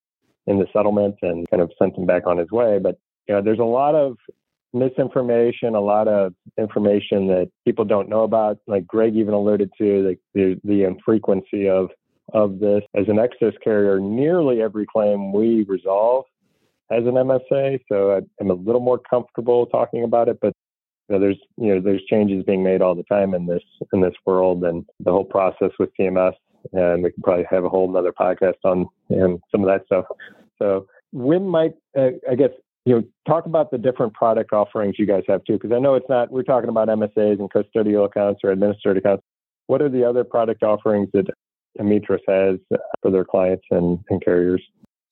in 0.48 0.58
the 0.58 0.66
settlement 0.74 1.16
and 1.22 1.48
kind 1.52 1.62
of 1.62 1.72
sent 1.78 1.96
him 1.96 2.08
back 2.08 2.26
on 2.26 2.38
his 2.38 2.50
way. 2.52 2.80
But, 2.80 2.98
you 3.28 3.36
know, 3.36 3.42
there's 3.42 3.60
a 3.60 3.64
lot 3.64 3.94
of 3.94 4.18
misinformation, 4.74 5.76
a 5.76 5.80
lot 5.80 6.08
of 6.08 6.34
information 6.58 7.28
that 7.28 7.50
people 7.66 7.86
don't 7.86 8.10
know 8.10 8.24
about. 8.24 8.58
Like 8.68 8.88
Greg 8.88 9.16
even 9.16 9.34
alluded 9.34 9.72
to, 9.78 10.08
like 10.08 10.20
the, 10.34 10.60
the 10.64 10.84
infrequency 10.84 11.70
of 11.70 11.90
of 12.34 12.60
this. 12.60 12.84
As 12.96 13.08
an 13.08 13.20
excess 13.20 13.54
carrier, 13.64 14.00
nearly 14.00 14.62
every 14.62 14.86
claim 14.86 15.34
we 15.34 15.64
resolve 15.64 16.26
has 16.90 17.04
an 17.06 17.14
MSA, 17.14 17.80
so 17.90 18.22
I'm 18.40 18.50
a 18.50 18.54
little 18.54 18.82
more 18.82 19.00
comfortable 19.00 19.66
talking 19.66 20.04
about 20.04 20.28
it. 20.28 20.40
But 20.42 20.54
you 21.08 21.16
know, 21.16 21.20
there's 21.20 21.40
you 21.58 21.74
know 21.74 21.82
there's 21.82 22.04
changes 22.10 22.44
being 22.44 22.64
made 22.64 22.82
all 22.82 22.96
the 22.96 23.04
time 23.04 23.34
in 23.34 23.46
this 23.46 23.64
in 23.94 24.02
this 24.02 24.14
world, 24.26 24.64
and 24.64 24.86
the 25.00 25.12
whole 25.12 25.26
process 25.26 25.72
with 25.80 25.90
CMS. 26.00 26.34
And 26.74 27.04
we 27.04 27.12
can 27.12 27.24
probably 27.24 27.46
have 27.50 27.64
a 27.64 27.70
whole 27.70 27.96
other 27.98 28.14
podcast 28.14 28.54
on 28.64 28.88
and 29.10 29.40
some 29.52 29.62
of 29.62 29.68
that 29.68 29.86
stuff. 29.88 30.06
So 30.60 30.86
when 31.12 31.48
might 31.48 31.74
uh, 31.98 32.12
I 32.30 32.36
guess 32.36 32.52
you 32.86 32.96
know, 32.96 33.04
talk 33.28 33.46
about 33.46 33.72
the 33.72 33.78
different 33.78 34.14
product 34.14 34.54
offerings 34.54 34.96
you 34.98 35.06
guys 35.06 35.24
have 35.28 35.44
too, 35.44 35.54
because 35.54 35.72
I 35.72 35.80
know 35.80 35.96
it's 35.96 36.10
not, 36.10 36.32
we're 36.32 36.44
talking 36.44 36.70
about 36.70 36.88
MSAs 36.88 37.40
and 37.40 37.52
custodial 37.52 38.06
accounts 38.06 38.42
or 38.44 38.52
administered 38.52 38.98
accounts. 38.98 39.24
What 39.68 39.82
are 39.82 39.90
the 39.90 40.04
other 40.04 40.24
product 40.24 40.64
offerings 40.64 41.10
that 41.14 41.28
Ametros 41.80 42.20
has 42.28 42.60
for 43.02 43.12
their 43.12 43.24
clients 43.24 43.64
and, 43.72 44.00
and 44.10 44.24
carriers? 44.24 44.62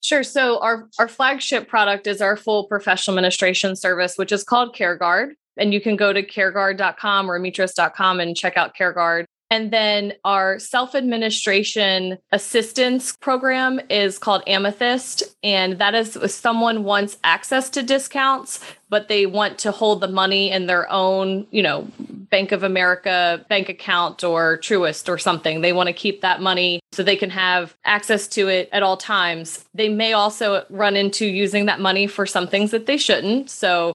Sure. 0.02 0.22
So 0.22 0.58
our, 0.60 0.88
our 0.98 1.08
flagship 1.08 1.68
product 1.68 2.06
is 2.06 2.20
our 2.20 2.36
full 2.36 2.66
professional 2.66 3.16
administration 3.16 3.76
service, 3.76 4.16
which 4.16 4.32
is 4.32 4.42
called 4.42 4.74
CareGuard. 4.74 5.32
And 5.56 5.74
you 5.74 5.80
can 5.80 5.96
go 5.96 6.12
to 6.12 6.22
careguard.com 6.22 7.30
or 7.30 7.38
ametros.com 7.38 8.20
and 8.20 8.36
check 8.36 8.56
out 8.56 8.74
CareGuard. 8.78 9.26
And 9.50 9.72
then 9.72 10.12
our 10.24 10.60
self 10.60 10.94
administration 10.94 12.18
assistance 12.30 13.16
program 13.16 13.80
is 13.90 14.16
called 14.16 14.44
Amethyst. 14.46 15.24
And 15.42 15.78
that 15.78 15.94
is 15.94 16.14
if 16.14 16.30
someone 16.30 16.84
wants 16.84 17.18
access 17.24 17.68
to 17.70 17.82
discounts, 17.82 18.64
but 18.88 19.08
they 19.08 19.26
want 19.26 19.58
to 19.58 19.72
hold 19.72 20.00
the 20.00 20.08
money 20.08 20.50
in 20.52 20.66
their 20.66 20.90
own, 20.90 21.48
you 21.50 21.62
know, 21.62 21.88
Bank 22.30 22.52
of 22.52 22.62
America 22.62 23.44
bank 23.48 23.68
account 23.68 24.22
or 24.22 24.58
Truist 24.58 25.08
or 25.08 25.18
something. 25.18 25.62
They 25.62 25.72
want 25.72 25.88
to 25.88 25.92
keep 25.92 26.20
that 26.20 26.40
money 26.40 26.78
so 26.92 27.02
they 27.02 27.16
can 27.16 27.30
have 27.30 27.76
access 27.84 28.28
to 28.28 28.46
it 28.46 28.68
at 28.70 28.84
all 28.84 28.96
times. 28.96 29.64
They 29.74 29.88
may 29.88 30.12
also 30.12 30.64
run 30.70 30.94
into 30.94 31.26
using 31.26 31.66
that 31.66 31.80
money 31.80 32.06
for 32.06 32.26
some 32.26 32.46
things 32.46 32.70
that 32.70 32.86
they 32.86 32.96
shouldn't. 32.96 33.50
So 33.50 33.92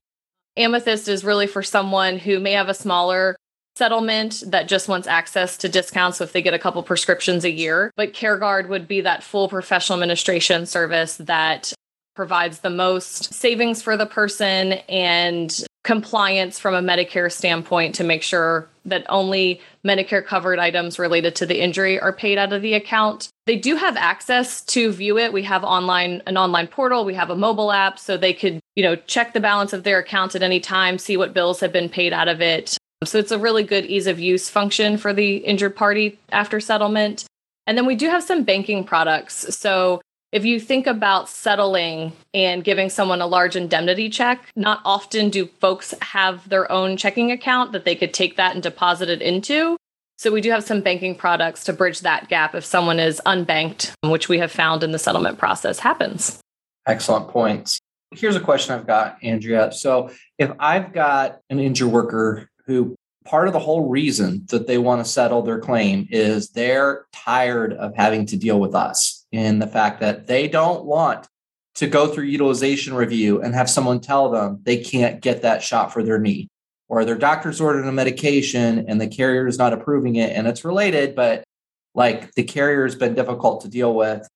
Amethyst 0.58 1.08
is 1.08 1.24
really 1.24 1.46
for 1.46 1.62
someone 1.62 2.18
who 2.18 2.40
may 2.40 2.52
have 2.52 2.68
a 2.68 2.74
smaller 2.74 3.36
settlement 3.76 4.42
that 4.46 4.68
just 4.68 4.88
wants 4.88 5.06
access 5.06 5.56
to 5.58 5.68
discounts 5.68 6.20
if 6.20 6.32
they 6.32 6.42
get 6.42 6.54
a 6.54 6.58
couple 6.58 6.82
prescriptions 6.82 7.44
a 7.44 7.50
year. 7.50 7.92
But 7.96 8.14
CareGuard 8.14 8.68
would 8.68 8.88
be 8.88 9.02
that 9.02 9.22
full 9.22 9.48
professional 9.48 9.98
administration 9.98 10.66
service 10.66 11.16
that 11.18 11.72
provides 12.14 12.60
the 12.60 12.70
most 12.70 13.34
savings 13.34 13.82
for 13.82 13.96
the 13.96 14.06
person 14.06 14.72
and 14.88 15.64
compliance 15.84 16.58
from 16.58 16.74
a 16.74 16.82
Medicare 16.82 17.30
standpoint 17.30 17.94
to 17.94 18.02
make 18.02 18.22
sure 18.22 18.68
that 18.84 19.04
only 19.08 19.60
Medicare 19.86 20.24
covered 20.24 20.58
items 20.58 20.98
related 20.98 21.36
to 21.36 21.46
the 21.46 21.62
injury 21.62 22.00
are 22.00 22.12
paid 22.12 22.38
out 22.38 22.52
of 22.52 22.62
the 22.62 22.74
account. 22.74 23.28
They 23.46 23.56
do 23.56 23.76
have 23.76 23.96
access 23.96 24.62
to 24.62 24.90
view 24.90 25.16
it. 25.18 25.32
We 25.32 25.44
have 25.44 25.62
online 25.62 26.22
an 26.26 26.36
online 26.36 26.66
portal, 26.66 27.04
we 27.04 27.14
have 27.14 27.30
a 27.30 27.36
mobile 27.36 27.70
app 27.70 28.00
so 28.00 28.16
they 28.16 28.32
could, 28.32 28.58
you 28.74 28.82
know, 28.82 28.96
check 28.96 29.32
the 29.32 29.40
balance 29.40 29.72
of 29.72 29.84
their 29.84 30.00
account 30.00 30.34
at 30.34 30.42
any 30.42 30.58
time, 30.58 30.98
see 30.98 31.16
what 31.16 31.34
bills 31.34 31.60
have 31.60 31.72
been 31.72 31.88
paid 31.88 32.12
out 32.12 32.26
of 32.26 32.40
it. 32.40 32.76
So 33.04 33.18
it's 33.18 33.30
a 33.30 33.38
really 33.38 33.62
good 33.62 33.84
ease 33.84 34.06
of 34.06 34.18
use 34.18 34.48
function 34.48 34.96
for 34.96 35.12
the 35.12 35.36
injured 35.36 35.76
party 35.76 36.18
after 36.30 36.60
settlement. 36.60 37.26
And 37.66 37.76
then 37.76 37.84
we 37.84 37.94
do 37.94 38.08
have 38.08 38.22
some 38.22 38.42
banking 38.42 38.84
products. 38.84 39.54
So 39.56 40.00
if 40.32 40.44
you 40.44 40.58
think 40.58 40.86
about 40.86 41.28
settling 41.28 42.12
and 42.32 42.64
giving 42.64 42.88
someone 42.88 43.20
a 43.20 43.26
large 43.26 43.54
indemnity 43.54 44.08
check, 44.08 44.48
not 44.56 44.80
often 44.84 45.28
do 45.28 45.46
folks 45.60 45.94
have 46.00 46.48
their 46.48 46.70
own 46.72 46.96
checking 46.96 47.30
account 47.30 47.72
that 47.72 47.84
they 47.84 47.94
could 47.94 48.14
take 48.14 48.36
that 48.36 48.54
and 48.54 48.62
deposit 48.62 49.10
it 49.10 49.20
into. 49.20 49.76
So 50.18 50.32
we 50.32 50.40
do 50.40 50.50
have 50.50 50.64
some 50.64 50.80
banking 50.80 51.14
products 51.14 51.64
to 51.64 51.74
bridge 51.74 52.00
that 52.00 52.28
gap 52.28 52.54
if 52.54 52.64
someone 52.64 52.98
is 52.98 53.20
unbanked, 53.26 53.92
which 54.04 54.30
we 54.30 54.38
have 54.38 54.50
found 54.50 54.82
in 54.82 54.92
the 54.92 54.98
settlement 54.98 55.36
process 55.36 55.78
happens. 55.78 56.40
Excellent 56.86 57.28
points. 57.28 57.78
Here's 58.12 58.36
a 58.36 58.40
question 58.40 58.74
I've 58.74 58.86
got, 58.86 59.18
Andrea. 59.22 59.70
So 59.72 60.10
if 60.38 60.50
I've 60.58 60.94
got 60.94 61.40
an 61.50 61.58
injured 61.58 61.88
worker 61.88 62.48
who 62.66 62.96
part 63.26 63.48
of 63.48 63.52
the 63.52 63.58
whole 63.58 63.88
reason 63.88 64.44
that 64.48 64.66
they 64.66 64.78
want 64.78 65.04
to 65.04 65.10
settle 65.10 65.42
their 65.42 65.58
claim 65.58 66.06
is 66.10 66.50
they're 66.50 67.06
tired 67.12 67.72
of 67.74 67.94
having 67.94 68.24
to 68.26 68.36
deal 68.36 68.60
with 68.60 68.74
us 68.74 69.26
in 69.32 69.58
the 69.58 69.66
fact 69.66 70.00
that 70.00 70.26
they 70.26 70.48
don't 70.48 70.84
want 70.84 71.26
to 71.74 71.86
go 71.86 72.06
through 72.06 72.24
utilization 72.24 72.94
review 72.94 73.42
and 73.42 73.54
have 73.54 73.68
someone 73.68 74.00
tell 74.00 74.30
them 74.30 74.60
they 74.62 74.78
can't 74.78 75.20
get 75.20 75.42
that 75.42 75.62
shot 75.62 75.92
for 75.92 76.02
their 76.02 76.18
knee. 76.18 76.48
Or 76.88 77.04
their 77.04 77.18
doctor's 77.18 77.60
ordered 77.60 77.86
a 77.86 77.92
medication 77.92 78.86
and 78.88 79.00
the 79.00 79.08
carrier 79.08 79.46
is 79.46 79.58
not 79.58 79.72
approving 79.72 80.16
it 80.16 80.34
and 80.34 80.46
it's 80.46 80.64
related 80.64 81.14
but 81.14 81.44
like 81.94 82.32
the 82.34 82.44
carrier 82.44 82.84
has 82.84 82.94
been 82.94 83.14
difficult 83.14 83.62
to 83.62 83.68
deal 83.68 83.94
with. 83.94 84.26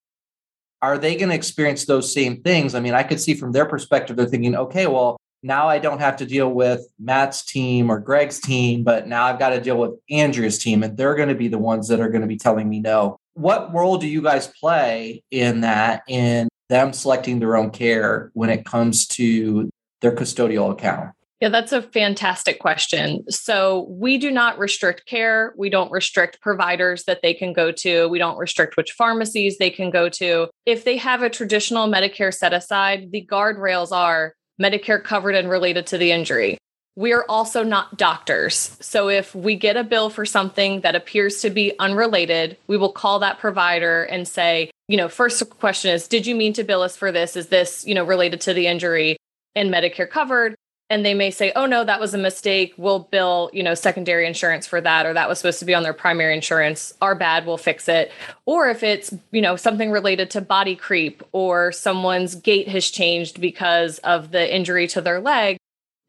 Are 0.83 0.99
they 0.99 1.15
going 1.17 1.29
to 1.29 1.35
experience 1.35 1.85
those 1.85 2.13
same 2.13 2.43
things? 2.43 2.75
I 2.75 2.81
mean 2.81 2.95
i 2.95 3.05
could 3.05 3.21
see 3.21 3.35
from 3.35 3.53
their 3.53 3.67
perspective 3.67 4.17
they're 4.17 4.27
thinking 4.27 4.57
okay 4.57 4.87
well 4.87 5.20
now 5.43 5.69
I 5.69 5.79
don't 5.79 6.01
have 6.01 6.17
to 6.19 6.27
deal 6.27 6.51
with 6.51 6.87
Matt's 6.99 7.45
team 7.45 7.91
or 7.91 7.99
Greg's 7.99 8.41
team, 8.41 8.85
but 8.85 9.09
now 9.09 9.25
I've 9.25 9.39
got 9.39 9.51
to 9.51 9.61
deal 9.61 9.77
with 9.79 9.93
Andrea's 10.11 10.59
team, 10.59 10.83
and 10.83 10.97
they're 10.97 11.15
going 11.15 11.29
to 11.29 11.35
be 11.35 11.49
the 11.49 11.59
ones 11.59 11.89
that 11.89 12.01
are 12.01 12.09
going 12.09 12.23
to 12.23 12.27
be 12.27 12.37
telling 12.37 12.69
me 12.69 12.81
no. 12.81 13.17
What 13.35 13.73
role 13.73 13.97
do 13.97 14.07
you 14.07 14.23
guys 14.23 14.47
play 14.47 15.23
in 15.31 15.63
that, 15.63 16.03
in 16.09 16.49
them 16.69 16.93
selecting 16.93 17.39
their 17.39 17.57
own 17.57 17.71
care 17.71 18.31
when 18.35 18.51
it 18.51 18.65
comes 18.65 19.07
to 19.09 19.71
their 20.01 20.15
custodial 20.15 20.71
account? 20.71 21.11
Yeah, 21.41 21.49
that's 21.49 21.73
a 21.73 21.81
fantastic 21.81 22.59
question. 22.59 23.25
So, 23.31 23.87
we 23.89 24.19
do 24.19 24.31
not 24.31 24.59
restrict 24.59 25.07
care. 25.07 25.55
We 25.57 25.71
don't 25.71 25.91
restrict 25.91 26.43
providers 26.43 27.05
that 27.05 27.23
they 27.23 27.33
can 27.33 27.55
go 27.55 27.73
to. 27.73 28.09
We 28.09 28.19
don't 28.19 28.37
restrict 28.37 28.77
which 28.77 28.93
pharmacies 28.93 29.57
they 29.57 29.71
can 29.71 29.89
go 29.89 30.11
to. 30.11 30.49
If 30.67 30.85
they 30.85 30.99
have 30.99 31.23
a 31.23 31.31
traditional 31.31 31.89
Medicare 31.89 32.35
set 32.35 32.53
aside, 32.53 33.11
the 33.11 33.27
guardrails 33.27 33.91
are 33.91 34.35
Medicare 34.61 35.03
covered 35.03 35.35
and 35.35 35.49
related 35.49 35.87
to 35.89 35.99
the 35.99 36.13
injury. 36.13 36.59
We 36.97 37.13
are 37.13 37.25
also 37.29 37.63
not 37.63 37.97
doctors. 37.97 38.77
So 38.81 39.09
if 39.09 39.35
we 39.35 39.57
get 39.57 39.77
a 39.77 39.85
bill 39.85 40.11
for 40.11 40.27
something 40.27 40.81
that 40.83 40.97
appears 40.97 41.41
to 41.43 41.51
be 41.51 41.73
unrelated, 41.79 42.59
we 42.67 42.77
will 42.77 42.93
call 42.93 43.21
that 43.21 43.39
provider 43.39 44.03
and 44.03 44.29
say, 44.29 44.71
you 44.89 44.97
know, 44.97 45.09
first 45.09 45.49
question 45.51 45.93
is, 45.93 46.09
did 46.09 46.27
you 46.27 46.35
mean 46.35 46.53
to 46.55 46.65
bill 46.65 46.83
us 46.83 46.97
for 46.97 47.13
this? 47.13 47.37
Is 47.37 47.47
this, 47.47 47.87
you 47.87 47.95
know, 47.95 48.05
related 48.05 48.41
to 48.43 48.55
the 48.55 48.67
injury 48.67 49.17
and 49.55 49.73
Medicare 49.73 50.11
covered? 50.11 50.55
And 50.91 51.07
they 51.07 51.15
may 51.15 51.31
say 51.31 51.53
oh 51.57 51.65
no 51.65 51.85
that 51.85 52.01
was 52.01 52.13
a 52.13 52.19
mistake. 52.19 52.75
We'll 52.77 52.99
bill 52.99 53.51
you 53.53 53.63
know 53.63 53.75
secondary 53.75 54.27
insurance 54.27 54.67
for 54.67 54.81
that 54.81 55.07
or 55.07 55.15
that 55.15 55.29
was 55.29 55.39
supposed 55.39 55.61
to 55.61 55.65
be 55.65 55.75
on 55.75 55.83
their 55.83 55.95
primary 55.95 56.35
insurance. 56.35 56.93
Our 57.01 57.15
bad 57.15 57.47
we'll 57.47 57.57
fix 57.57 57.89
it. 57.89 58.13
Or 58.45 58.69
if 58.69 58.83
it's 58.83 59.15
you 59.31 59.41
know 59.41 59.57
something 59.57 59.91
related 59.91 60.31
to 60.33 60.41
body 60.41 60.77
creep 60.77 61.23
or 61.33 61.73
someone's 61.73 62.35
gait 62.35 62.69
has 62.69 62.91
changed 62.91 63.41
because 63.41 63.99
of 64.01 64.33
the 64.33 64.55
injury 64.55 64.87
to 64.89 65.01
their 65.01 65.21
leg 65.21 65.57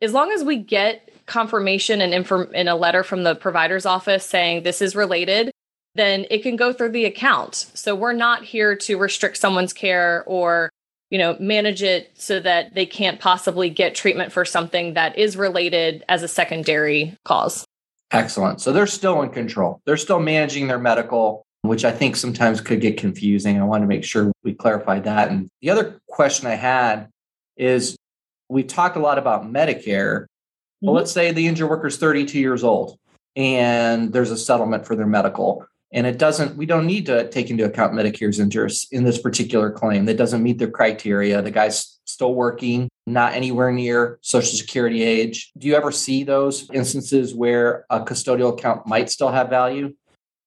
as 0.01 0.11
long 0.11 0.31
as 0.31 0.43
we 0.43 0.57
get 0.57 1.09
confirmation 1.27 2.01
and 2.01 2.13
inform 2.13 2.53
in 2.53 2.67
a 2.67 2.75
letter 2.75 3.03
from 3.03 3.23
the 3.23 3.35
provider's 3.35 3.85
office 3.85 4.25
saying 4.25 4.63
this 4.63 4.81
is 4.81 4.95
related 4.95 5.51
then 5.95 6.25
it 6.29 6.41
can 6.41 6.55
go 6.55 6.71
through 6.71 6.91
the 6.91 7.05
account. 7.05 7.55
So 7.73 7.95
we're 7.95 8.13
not 8.13 8.43
here 8.43 8.75
to 8.75 8.97
restrict 8.97 9.37
someone's 9.37 9.73
care 9.73 10.23
or 10.25 10.70
you 11.11 11.19
know 11.19 11.37
manage 11.39 11.83
it 11.83 12.09
so 12.15 12.39
that 12.39 12.73
they 12.73 12.87
can't 12.87 13.19
possibly 13.19 13.69
get 13.69 13.93
treatment 13.93 14.31
for 14.31 14.43
something 14.43 14.95
that 14.95 15.15
is 15.17 15.37
related 15.37 16.03
as 16.09 16.23
a 16.23 16.27
secondary 16.27 17.15
cause. 17.23 17.65
Excellent. 18.09 18.59
So 18.59 18.73
they're 18.73 18.87
still 18.87 19.21
in 19.21 19.29
control. 19.29 19.79
They're 19.85 19.95
still 19.95 20.19
managing 20.19 20.67
their 20.67 20.79
medical 20.79 21.45
which 21.61 21.85
i 21.85 21.91
think 21.91 22.15
sometimes 22.15 22.61
could 22.61 22.81
get 22.81 22.97
confusing. 22.97 23.59
I 23.59 23.63
want 23.63 23.83
to 23.83 23.87
make 23.87 24.03
sure 24.03 24.31
we 24.43 24.53
clarify 24.53 24.99
that. 24.99 25.29
And 25.29 25.49
the 25.61 25.69
other 25.69 25.99
question 26.07 26.47
i 26.47 26.55
had 26.55 27.07
is 27.57 27.95
we 28.49 28.63
talked 28.63 28.97
a 28.97 28.99
lot 28.99 29.17
about 29.17 29.43
medicare 29.43 30.21
mm-hmm. 30.21 30.87
well 30.87 30.95
let's 30.95 31.11
say 31.11 31.31
the 31.31 31.47
injured 31.47 31.69
worker 31.69 31.87
is 31.87 31.97
32 31.97 32.39
years 32.39 32.63
old 32.63 32.97
and 33.35 34.11
there's 34.11 34.31
a 34.31 34.37
settlement 34.37 34.85
for 34.85 34.95
their 34.95 35.07
medical 35.07 35.65
and 35.93 36.07
it 36.07 36.17
doesn't 36.17 36.55
we 36.55 36.65
don't 36.65 36.85
need 36.85 37.05
to 37.07 37.29
take 37.29 37.49
into 37.49 37.65
account 37.65 37.93
medicare's 37.93 38.39
interest 38.39 38.91
in 38.91 39.03
this 39.03 39.19
particular 39.19 39.71
claim. 39.71 40.05
That 40.05 40.17
doesn't 40.17 40.41
meet 40.41 40.57
the 40.57 40.67
criteria. 40.67 41.41
The 41.41 41.51
guy's 41.51 41.99
still 42.05 42.33
working 42.33 42.89
not 43.07 43.33
anywhere 43.33 43.71
near 43.71 44.19
social 44.21 44.57
security 44.57 45.03
age. 45.03 45.51
Do 45.57 45.67
you 45.67 45.75
ever 45.75 45.91
see 45.91 46.23
those 46.23 46.69
instances 46.71 47.33
where 47.33 47.85
a 47.89 48.01
custodial 48.01 48.57
account 48.57 48.87
might 48.87 49.09
still 49.09 49.31
have 49.31 49.49
value? 49.49 49.93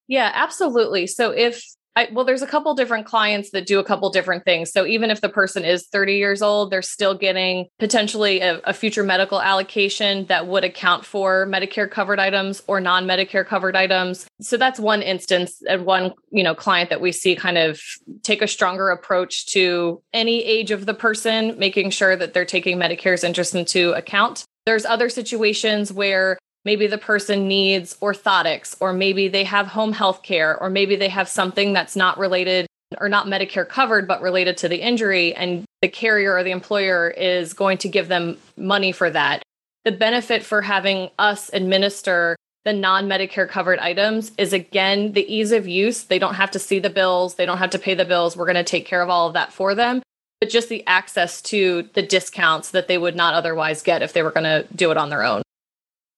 Yeah 0.08 0.30
absolutely. 0.34 1.06
So 1.06 1.30
if 1.30 1.64
I, 1.96 2.08
well, 2.12 2.24
there's 2.24 2.42
a 2.42 2.46
couple 2.46 2.74
different 2.74 3.06
clients 3.06 3.50
that 3.50 3.66
do 3.66 3.78
a 3.78 3.84
couple 3.84 4.10
different 4.10 4.44
things. 4.44 4.72
So 4.72 4.84
even 4.84 5.10
if 5.10 5.20
the 5.20 5.28
person 5.28 5.64
is 5.64 5.86
30 5.86 6.16
years 6.16 6.42
old, 6.42 6.70
they're 6.70 6.82
still 6.82 7.14
getting 7.14 7.68
potentially 7.78 8.40
a, 8.40 8.58
a 8.64 8.72
future 8.72 9.04
medical 9.04 9.40
allocation 9.40 10.26
that 10.26 10.48
would 10.48 10.64
account 10.64 11.04
for 11.04 11.46
Medicare 11.46 11.88
covered 11.88 12.18
items 12.18 12.62
or 12.66 12.80
non-Medicare 12.80 13.46
covered 13.46 13.76
items. 13.76 14.26
So 14.40 14.56
that's 14.56 14.80
one 14.80 15.02
instance 15.02 15.62
and 15.68 15.86
one, 15.86 16.12
you 16.30 16.42
know, 16.42 16.54
client 16.54 16.90
that 16.90 17.00
we 17.00 17.12
see 17.12 17.36
kind 17.36 17.58
of 17.58 17.80
take 18.22 18.42
a 18.42 18.48
stronger 18.48 18.88
approach 18.88 19.46
to 19.52 20.02
any 20.12 20.42
age 20.42 20.72
of 20.72 20.86
the 20.86 20.94
person, 20.94 21.56
making 21.58 21.90
sure 21.90 22.16
that 22.16 22.34
they're 22.34 22.44
taking 22.44 22.76
Medicare's 22.76 23.22
interest 23.22 23.54
into 23.54 23.92
account. 23.92 24.44
There's 24.66 24.84
other 24.84 25.08
situations 25.08 25.92
where 25.92 26.38
maybe 26.64 26.86
the 26.86 26.98
person 26.98 27.48
needs 27.48 27.96
orthotics 28.00 28.76
or 28.80 28.92
maybe 28.92 29.28
they 29.28 29.44
have 29.44 29.66
home 29.66 29.92
health 29.92 30.22
care 30.22 30.58
or 30.60 30.70
maybe 30.70 30.96
they 30.96 31.08
have 31.08 31.28
something 31.28 31.72
that's 31.72 31.96
not 31.96 32.18
related 32.18 32.66
or 32.98 33.08
not 33.08 33.26
medicare 33.26 33.68
covered 33.68 34.06
but 34.06 34.22
related 34.22 34.56
to 34.56 34.68
the 34.68 34.80
injury 34.80 35.34
and 35.34 35.64
the 35.82 35.88
carrier 35.88 36.34
or 36.34 36.44
the 36.44 36.50
employer 36.50 37.10
is 37.10 37.52
going 37.52 37.78
to 37.78 37.88
give 37.88 38.08
them 38.08 38.36
money 38.56 38.92
for 38.92 39.10
that 39.10 39.42
the 39.84 39.92
benefit 39.92 40.42
for 40.42 40.62
having 40.62 41.10
us 41.18 41.50
administer 41.52 42.36
the 42.64 42.72
non 42.72 43.06
Medicare 43.06 43.48
covered 43.48 43.78
items 43.78 44.32
is 44.38 44.52
again 44.52 45.12
the 45.12 45.32
ease 45.32 45.52
of 45.52 45.68
use. 45.68 46.04
They 46.04 46.18
don't 46.18 46.34
have 46.34 46.50
to 46.52 46.58
see 46.58 46.78
the 46.78 46.90
bills, 46.90 47.34
they 47.34 47.46
don't 47.46 47.58
have 47.58 47.70
to 47.70 47.78
pay 47.78 47.94
the 47.94 48.04
bills. 48.04 48.36
We're 48.36 48.46
going 48.46 48.56
to 48.56 48.64
take 48.64 48.86
care 48.86 49.02
of 49.02 49.10
all 49.10 49.28
of 49.28 49.34
that 49.34 49.52
for 49.52 49.74
them. 49.74 50.02
But 50.40 50.50
just 50.50 50.68
the 50.68 50.84
access 50.86 51.40
to 51.42 51.88
the 51.94 52.02
discounts 52.02 52.70
that 52.70 52.88
they 52.88 52.98
would 52.98 53.16
not 53.16 53.34
otherwise 53.34 53.82
get 53.82 54.02
if 54.02 54.12
they 54.12 54.22
were 54.22 54.30
going 54.30 54.44
to 54.44 54.66
do 54.74 54.90
it 54.90 54.96
on 54.96 55.10
their 55.10 55.22
own. 55.22 55.42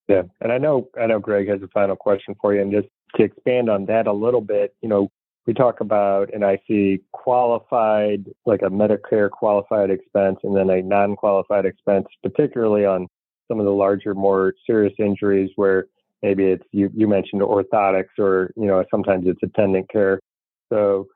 Yeah, 0.08 0.22
and 0.40 0.52
I 0.52 0.58
know 0.58 0.88
I 1.00 1.06
know 1.06 1.18
Greg 1.18 1.48
has 1.48 1.62
a 1.62 1.68
final 1.68 1.96
question 1.96 2.34
for 2.40 2.54
you, 2.54 2.62
and 2.62 2.72
just 2.72 2.88
to 3.16 3.24
expand 3.24 3.68
on 3.68 3.86
that 3.86 4.06
a 4.06 4.12
little 4.12 4.40
bit, 4.40 4.74
you 4.80 4.88
know, 4.88 5.10
we 5.46 5.54
talk 5.54 5.80
about 5.80 6.32
and 6.32 6.44
I 6.44 6.58
see 6.66 7.00
qualified 7.12 8.26
like 8.46 8.62
a 8.62 8.70
Medicare 8.70 9.30
qualified 9.30 9.90
expense 9.90 10.38
and 10.42 10.56
then 10.56 10.70
a 10.70 10.82
non-qualified 10.82 11.64
expense, 11.64 12.06
particularly 12.22 12.84
on 12.84 13.06
some 13.48 13.60
of 13.60 13.64
the 13.64 13.72
larger, 13.72 14.14
more 14.14 14.54
serious 14.66 14.94
injuries 14.98 15.50
where 15.56 15.86
maybe 16.22 16.44
it's 16.46 16.64
you 16.72 16.90
you 16.94 17.08
mentioned 17.08 17.42
orthotics 17.42 18.18
or 18.18 18.52
you 18.56 18.66
know 18.66 18.84
sometimes 18.90 19.26
it's 19.26 19.42
attendant 19.42 19.88
care. 19.90 20.20
So 20.72 21.06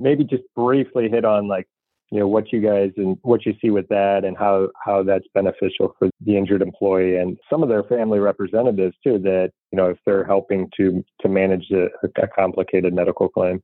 maybe 0.00 0.24
just 0.24 0.42
briefly 0.54 1.08
hit 1.08 1.24
on 1.24 1.48
like 1.48 1.66
you 2.12 2.20
know 2.20 2.28
what 2.28 2.52
you 2.52 2.60
guys 2.60 2.90
and 2.98 3.16
what 3.22 3.46
you 3.46 3.54
see 3.60 3.70
with 3.70 3.88
that 3.88 4.24
and 4.24 4.36
how 4.36 4.68
how 4.84 5.02
that's 5.02 5.24
beneficial 5.34 5.96
for 5.98 6.10
the 6.20 6.36
injured 6.36 6.60
employee 6.60 7.16
and 7.16 7.38
some 7.50 7.62
of 7.62 7.70
their 7.70 7.82
family 7.84 8.18
representatives 8.18 8.94
too 9.02 9.18
that 9.18 9.50
you 9.72 9.76
know 9.78 9.88
if 9.88 9.96
they're 10.04 10.24
helping 10.24 10.68
to 10.76 11.02
to 11.20 11.28
manage 11.28 11.70
a, 11.70 11.86
a 12.04 12.28
complicated 12.28 12.92
medical 12.92 13.28
claim 13.28 13.60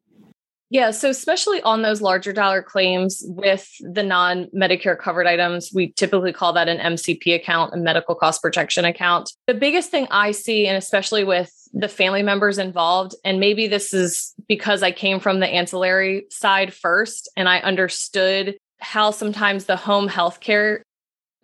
yeah, 0.71 0.91
so 0.91 1.09
especially 1.09 1.63
on 1.63 1.81
those 1.81 2.03
larger 2.03 2.31
dollar 2.31 2.63
claims 2.63 3.23
with 3.27 3.71
the 3.81 4.03
non 4.03 4.49
Medicare 4.55 4.99
covered 4.99 5.27
items, 5.27 5.71
we 5.73 5.93
typically 5.93 6.31
call 6.31 6.53
that 6.53 6.69
an 6.69 6.77
MCP 6.95 7.35
account, 7.35 7.73
a 7.73 7.79
medical 7.79 8.15
cost 8.15 8.43
protection 8.43 8.85
account. 8.85 9.33
The 9.47 9.55
biggest 9.55 9.91
thing 9.91 10.07
I 10.11 10.33
see, 10.33 10.67
and 10.67 10.77
especially 10.77 11.25
with 11.25 11.51
the 11.73 11.89
family 11.89 12.23
members 12.23 12.59
involved, 12.59 13.15
and 13.25 13.41
maybe 13.41 13.67
this 13.67 13.93
is 13.93 14.35
because 14.49 14.83
I 14.83 14.93
came 14.93 15.21
from 15.21 15.41
the 15.41 15.47
ancillary 15.47 16.27
side 16.31 16.73
first 16.73 17.29
and 17.37 17.49
I 17.49 17.59
understood 17.61 18.57
how 18.81 19.11
sometimes 19.11 19.65
the 19.65 19.77
home 19.77 20.09
healthcare 20.09 20.81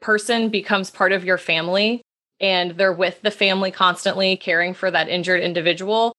person 0.00 0.48
becomes 0.48 0.90
part 0.90 1.12
of 1.12 1.24
your 1.24 1.38
family 1.38 2.02
and 2.40 2.72
they're 2.72 2.92
with 2.92 3.20
the 3.22 3.30
family 3.30 3.70
constantly 3.70 4.36
caring 4.36 4.74
for 4.74 4.90
that 4.90 5.08
injured 5.08 5.40
individual. 5.40 6.12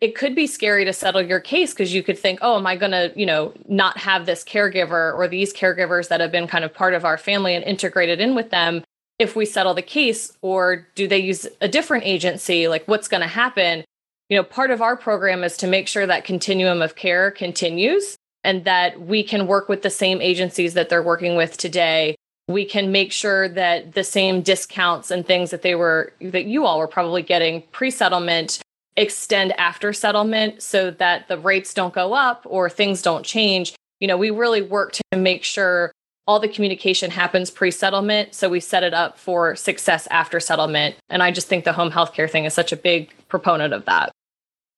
It 0.00 0.14
could 0.14 0.34
be 0.34 0.46
scary 0.46 0.84
to 0.86 0.92
settle 0.92 1.20
your 1.20 1.40
case 1.40 1.72
because 1.72 1.94
you 1.94 2.02
could 2.02 2.18
think, 2.18 2.38
oh, 2.42 2.56
am 2.56 2.66
I 2.66 2.76
going 2.76 2.92
to, 2.92 3.12
you 3.14 3.26
know, 3.26 3.52
not 3.68 3.98
have 3.98 4.24
this 4.24 4.42
caregiver 4.42 5.14
or 5.14 5.28
these 5.28 5.52
caregivers 5.52 6.08
that 6.08 6.20
have 6.20 6.32
been 6.32 6.46
kind 6.46 6.64
of 6.64 6.72
part 6.72 6.94
of 6.94 7.04
our 7.04 7.18
family 7.18 7.54
and 7.54 7.64
integrated 7.64 8.20
in 8.20 8.34
with 8.34 8.50
them 8.50 8.82
if 9.20 9.36
we 9.36 9.44
settle 9.44 9.74
the 9.74 9.82
case? 9.82 10.32
Or 10.42 10.88
do 10.96 11.06
they 11.06 11.18
use 11.18 11.46
a 11.60 11.68
different 11.68 12.04
agency? 12.04 12.66
Like, 12.66 12.88
what's 12.88 13.06
going 13.06 13.20
to 13.20 13.28
happen? 13.28 13.84
You 14.30 14.38
know, 14.38 14.42
part 14.42 14.70
of 14.70 14.80
our 14.80 14.96
program 14.96 15.44
is 15.44 15.56
to 15.58 15.66
make 15.66 15.86
sure 15.86 16.06
that 16.06 16.24
continuum 16.24 16.82
of 16.82 16.96
care 16.96 17.30
continues 17.30 18.16
and 18.42 18.64
that 18.64 19.00
we 19.00 19.22
can 19.22 19.46
work 19.46 19.68
with 19.68 19.82
the 19.82 19.90
same 19.90 20.22
agencies 20.22 20.74
that 20.74 20.88
they're 20.88 21.02
working 21.02 21.36
with 21.36 21.58
today. 21.58 22.16
We 22.48 22.64
can 22.64 22.90
make 22.90 23.12
sure 23.12 23.48
that 23.50 23.92
the 23.92 24.02
same 24.02 24.40
discounts 24.40 25.10
and 25.10 25.26
things 25.26 25.50
that 25.50 25.62
they 25.62 25.74
were, 25.74 26.12
that 26.20 26.46
you 26.46 26.64
all 26.64 26.78
were 26.78 26.88
probably 26.88 27.22
getting 27.22 27.62
pre 27.70 27.90
settlement 27.90 28.60
extend 28.96 29.52
after 29.58 29.92
settlement 29.92 30.62
so 30.62 30.90
that 30.92 31.28
the 31.28 31.38
rates 31.38 31.74
don't 31.74 31.94
go 31.94 32.14
up 32.14 32.42
or 32.46 32.70
things 32.70 33.02
don't 33.02 33.24
change. 33.24 33.74
You 34.00 34.08
know, 34.08 34.16
we 34.16 34.30
really 34.30 34.62
work 34.62 34.92
to 34.92 35.16
make 35.16 35.44
sure 35.44 35.92
all 36.30 36.38
the 36.38 36.46
communication 36.46 37.10
happens 37.10 37.50
pre 37.50 37.72
settlement. 37.72 38.36
So 38.36 38.48
we 38.48 38.60
set 38.60 38.84
it 38.84 38.94
up 38.94 39.18
for 39.18 39.56
success 39.56 40.06
after 40.12 40.38
settlement. 40.38 40.94
And 41.08 41.24
I 41.24 41.32
just 41.32 41.48
think 41.48 41.64
the 41.64 41.72
home 41.72 41.90
healthcare 41.90 42.30
thing 42.30 42.44
is 42.44 42.54
such 42.54 42.70
a 42.70 42.76
big 42.76 43.10
proponent 43.26 43.74
of 43.74 43.84
that. 43.86 44.12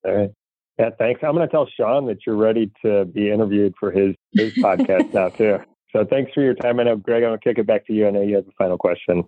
All 0.06 0.14
right. 0.14 0.30
Yeah, 0.78 0.88
thanks. 0.98 1.20
I'm 1.22 1.34
going 1.34 1.46
to 1.46 1.52
tell 1.52 1.68
Sean 1.76 2.06
that 2.06 2.20
you're 2.26 2.36
ready 2.36 2.72
to 2.80 3.04
be 3.04 3.30
interviewed 3.30 3.74
for 3.78 3.90
his, 3.90 4.14
his 4.32 4.54
podcast 4.64 5.12
now, 5.12 5.28
too. 5.28 5.58
So 5.92 6.06
thanks 6.06 6.32
for 6.32 6.40
your 6.40 6.54
time. 6.54 6.80
I 6.80 6.84
know, 6.84 6.96
Greg, 6.96 7.22
I'm 7.22 7.28
going 7.28 7.38
to 7.38 7.44
kick 7.44 7.58
it 7.58 7.66
back 7.66 7.86
to 7.88 7.92
you. 7.92 8.06
I 8.06 8.10
know 8.10 8.22
you 8.22 8.36
have 8.36 8.48
a 8.48 8.52
final 8.56 8.78
question. 8.78 9.22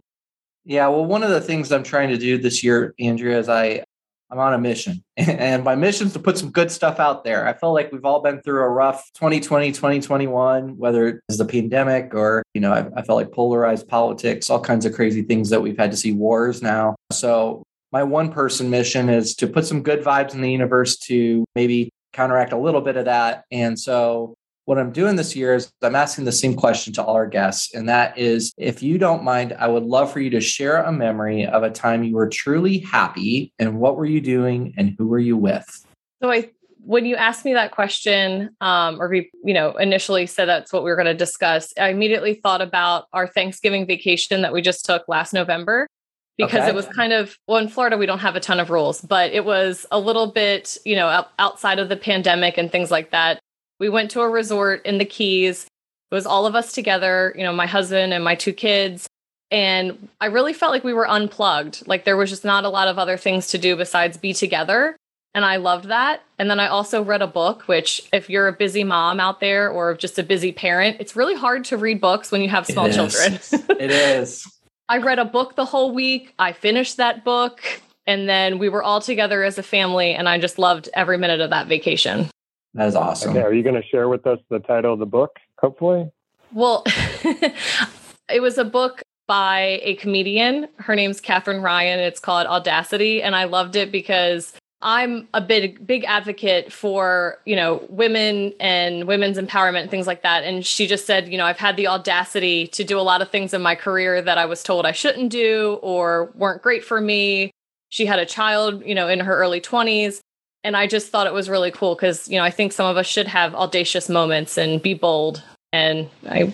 Yeah, 0.65 0.89
well, 0.89 1.05
one 1.05 1.23
of 1.23 1.29
the 1.29 1.43
things 1.43 1.71
I'm 1.71 1.83
trying 1.83 2.09
to 2.09 2.17
do 2.17 2.39
this 2.39 2.65
year, 2.65 2.95
Andrea, 2.99 3.39
is 3.39 3.51
I 3.51 3.85
I'm 4.31 4.39
on 4.39 4.55
a 4.55 4.59
mission. 4.59 5.03
And 5.17 5.65
my 5.65 5.75
mission 5.75 6.07
is 6.07 6.13
to 6.15 6.19
put 6.19 6.39
some 6.39 6.51
good 6.51 6.71
stuff 6.71 6.99
out 6.99 7.25
there. 7.25 7.47
I 7.47 7.53
feel 7.53 7.73
like 7.73 7.93
we've 7.93 8.05
all 8.05 8.21
been 8.21 8.41
through 8.43 8.63
a 8.63 8.69
rough 8.69 9.11
2020, 9.15 9.73
2021, 9.73 10.77
whether 10.77 11.21
it's 11.29 11.39
the 11.39 11.45
pandemic 11.45 12.15
or, 12.15 12.43
you 12.55 12.61
know, 12.61 12.73
I, 12.73 12.87
I 12.97 13.03
felt 13.03 13.17
like 13.17 13.33
polarized 13.33 13.89
politics, 13.89 14.51
all 14.51 14.61
kinds 14.61 14.87
of 14.87 14.95
crazy 14.95 15.23
things 15.23 15.51
that 15.51 15.63
we've 15.63 15.79
had 15.79 15.91
to 15.93 15.97
see 15.97 16.13
wars 16.13 16.63
now. 16.63 16.97
So 17.13 17.63
my 17.93 18.03
one 18.03 18.33
person 18.33 18.71
mission 18.71 19.09
is 19.09 19.35
to 19.37 19.47
put 19.47 19.67
some 19.67 19.83
good 19.83 20.03
vibes 20.03 20.35
in 20.35 20.41
the 20.41 20.51
universe 20.51 20.97
to 20.99 21.45
maybe 21.55 21.91
counteract 22.13 22.53
a 22.53 22.59
little 22.59 22.81
bit 22.81 22.97
of 22.97 23.05
that. 23.05 23.45
And 23.51 23.79
so 23.79 24.35
what 24.67 24.79
I'm 24.79 24.93
doing 24.93 25.17
this 25.17 25.37
year 25.37 25.55
is 25.55 25.73
I'm 25.83 25.95
asking 25.95 26.25
the 26.25 26.33
same 26.33 26.55
question 26.55 26.93
to 26.95 27.05
all 27.05 27.15
our 27.15 27.27
guests. 27.27 27.75
And 27.75 27.89
that 27.89 28.17
is 28.17 28.53
if 28.57 28.83
you 28.83 28.99
don't 28.99 29.23
mind, 29.23 29.55
I 29.59 29.69
would 29.69 29.85
love 29.85 30.13
for 30.13 30.21
you 30.21 30.31
to 30.31 30.41
share 30.41 30.83
a 30.83 30.93
memory 30.93 31.47
of 31.47 31.63
a 31.63 31.71
time 31.71 32.03
you 32.03 32.15
were 32.15 32.29
truly 32.29 32.79
happy 32.79 33.53
and 33.59 33.79
what 33.79 33.97
were 33.97 34.07
you 34.07 34.21
doing 34.21 34.75
and 34.77 34.95
who 34.99 35.07
were 35.07 35.19
you 35.19 35.37
with? 35.37 35.87
So 36.23 36.31
I 36.31 36.51
when 36.87 37.07
you 37.07 37.17
asked 37.17 37.47
me 37.47 37.55
that 37.55 37.71
question, 37.71 38.51
um, 38.61 39.01
or 39.01 39.09
we, 39.09 39.31
you 39.43 39.55
know, 39.55 39.73
initially 39.77 40.27
said 40.27 40.45
that's 40.47 40.71
what 40.71 40.85
we 40.85 40.91
were 40.91 40.97
going 40.97 41.07
to 41.07 41.15
discuss, 41.15 41.73
I 41.79 41.89
immediately 41.89 42.35
thought 42.35 42.61
about 42.61 43.07
our 43.15 43.27
Thanksgiving 43.27 43.87
vacation 43.87 44.43
that 44.43 44.53
we 44.53 44.61
just 44.61 44.85
took 44.85 45.09
last 45.09 45.33
November 45.33 45.89
because 46.37 46.61
okay. 46.61 46.69
it 46.69 46.75
was 46.75 46.87
kind 46.89 47.13
of 47.13 47.39
well 47.47 47.59
in 47.59 47.69
Florida 47.69 47.97
we 47.97 48.07
don't 48.07 48.19
have 48.19 48.37
a 48.37 48.41
ton 48.41 48.61
of 48.61 48.71
rules, 48.71 49.01
but 49.01 49.33
it 49.33 49.45
was 49.45 49.87
a 49.91 49.99
little 49.99 50.33
bit, 50.33 50.77
you 50.85 50.97
know, 50.97 51.25
outside 51.39 51.79
of 51.79 51.89
the 51.89 51.97
pandemic 51.97 52.59
and 52.59 52.71
things 52.71 52.91
like 52.91 53.11
that. 53.13 53.41
We 53.85 53.91
went 53.91 54.13
to 54.13 54.23
a 54.23 54.29
resort 54.31 54.87
in 54.87 54.97
the 54.97 55.05
Keys. 55.05 55.67
It 56.11 56.15
was 56.15 56.25
all 56.25 56.47
of 56.47 56.55
us 56.55 56.73
together, 56.73 57.35
you 57.37 57.43
know, 57.43 57.53
my 57.53 57.67
husband 57.67 58.15
and 58.15 58.25
my 58.25 58.35
two 58.35 58.55
kids. 58.55 59.07
And 59.51 60.09
I 60.23 60.27
really 60.29 60.55
felt 60.55 60.73
like 60.73 60.85
we 60.85 60.95
were 60.95 61.07
unplugged. 61.07 61.87
Like 61.87 62.07
there 62.07 62.17
was 62.17 62.31
just 62.31 62.47
not 62.47 62.65
a 62.65 62.71
lot 62.71 62.89
of 62.89 62.99
other 62.99 63.19
things 63.19 63.49
to 63.49 63.59
do 63.59 63.77
besides 63.77 64.17
be 64.17 64.33
together. 64.33 64.97
And 65.35 65.45
I 65.45 65.57
loved 65.57 65.89
that. 65.89 66.23
And 66.39 66.49
then 66.49 66.61
I 66.61 66.69
also 66.69 67.03
read 67.03 67.21
a 67.21 67.27
book, 67.27 67.69
which, 67.69 68.09
if 68.11 68.31
you're 68.31 68.49
a 68.49 68.55
busy 68.55 68.85
mom 68.85 69.21
out 69.21 69.41
there 69.41 69.69
or 69.69 69.95
just 69.95 70.19
a 70.19 70.23
busy 70.23 70.51
parent, 70.51 70.97
it's 70.99 71.15
really 71.15 71.35
hard 71.35 71.67
to 71.67 71.77
read 71.77 72.01
books 72.01 72.33
when 72.33 72.41
you 72.41 72.49
have 72.49 72.65
small 72.65 72.91
children. 72.91 73.35
it 73.79 73.91
is. 73.91 74.51
I 74.89 74.97
read 74.97 75.19
a 75.19 75.27
book 75.27 75.57
the 75.57 75.67
whole 75.67 75.93
week. 75.93 76.33
I 76.39 76.55
finished 76.55 76.97
that 76.97 77.23
book. 77.23 77.61
And 78.07 78.27
then 78.27 78.59
we 78.59 78.71
were 78.71 78.83
all 78.83 79.03
together 79.03 79.45
as 79.45 79.59
a 79.59 79.63
family. 79.63 80.15
And 80.15 80.27
I 80.27 80.39
just 80.39 80.59
loved 80.59 80.89
every 80.95 81.19
minute 81.19 81.43
of 81.43 81.51
that 81.51 81.67
vacation. 81.67 82.31
That 82.75 82.89
is 82.89 82.97
awesome. 82.97 83.31
Okay, 83.31 83.41
are 83.41 83.53
you 83.53 83.63
going 83.63 83.81
to 83.81 83.87
share 83.87 84.09
with 84.09 84.27
us 84.27 84.39
the 84.51 84.59
title 84.59 84.93
of 84.93 84.99
the 84.99 85.07
book, 85.07 85.37
hopefully? 85.59 86.11
Well, 86.53 86.83
it 86.87 88.41
was 88.41 88.59
a 88.59 88.65
book 88.65 89.03
by 89.27 89.81
a 89.83 89.95
comedian. 89.97 90.69
Her 90.77 90.95
name's 90.95 91.21
Katherine 91.21 91.63
Ryan. 91.63 92.01
It's 92.01 92.21
called 92.21 92.47
Audacity. 92.47 93.23
And 93.23 93.35
I 93.35 93.45
loved 93.45 93.77
it 93.77 93.93
because 93.93 94.53
I'm 94.83 95.29
a 95.33 95.41
big, 95.41 95.87
big 95.87 96.05
advocate 96.05 96.73
for, 96.73 97.39
you 97.47 97.57
know, 97.57 97.87
women 97.89 98.53
and 98.61 99.07
women's 99.07 99.39
empowerment 99.39 99.83
and 99.83 99.91
things 99.91 100.07
like 100.07 100.23
that. 100.23 100.45
And 100.45 100.67
she 100.67 100.87
just 100.87 101.07
said, 101.07 101.29
you 101.29 101.39
know, 101.39 101.47
I've 101.47 101.59
had 101.59 101.77
the 101.77 101.87
audacity 101.87 102.67
to 102.69 102.85
do 102.85 102.99
a 102.99 103.03
lot 103.03 103.23
of 103.23 103.31
things 103.31 103.55
in 103.55 103.63
my 103.63 103.77
career 103.77 104.21
that 104.21 104.37
I 104.37 104.45
was 104.45 104.63
told 104.63 104.85
I 104.85 104.93
shouldn't 104.93 105.31
do 105.31 105.79
or 105.81 106.33
weren't 106.35 106.61
great 106.61 106.85
for 106.85 107.01
me. 107.01 107.51
She 107.89 108.05
had 108.05 108.19
a 108.19 108.27
child, 108.27 108.85
you 108.85 108.95
know, 108.95 109.09
in 109.09 109.21
her 109.21 109.37
early 109.37 109.61
20s 109.61 110.21
and 110.65 110.77
I 110.77 110.87
just 110.87 111.11
thought 111.11 111.27
it 111.27 111.33
was 111.33 111.49
really 111.49 111.71
cool 111.71 111.95
because 111.95 112.29
you 112.29 112.39
know 112.39 112.45
I 112.45 112.51
think 112.51 112.73
some 112.73 112.87
of 112.87 112.97
us 112.97 113.07
should 113.07 113.29
have 113.29 113.55
audacious 113.55 114.09
moments 114.09 114.59
and 114.59 114.83
be 114.83 114.95
bold, 114.95 115.43
and 115.73 116.09
I 116.29 116.53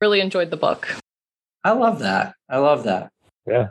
really 0.00 0.20
enjoyed 0.20 0.50
the 0.50 0.56
book. 0.56 0.88
I 1.62 1.72
love 1.72 2.00
that. 2.00 2.34
I 2.48 2.58
love 2.58 2.84
that. 2.84 3.10
Yeah. 3.46 3.68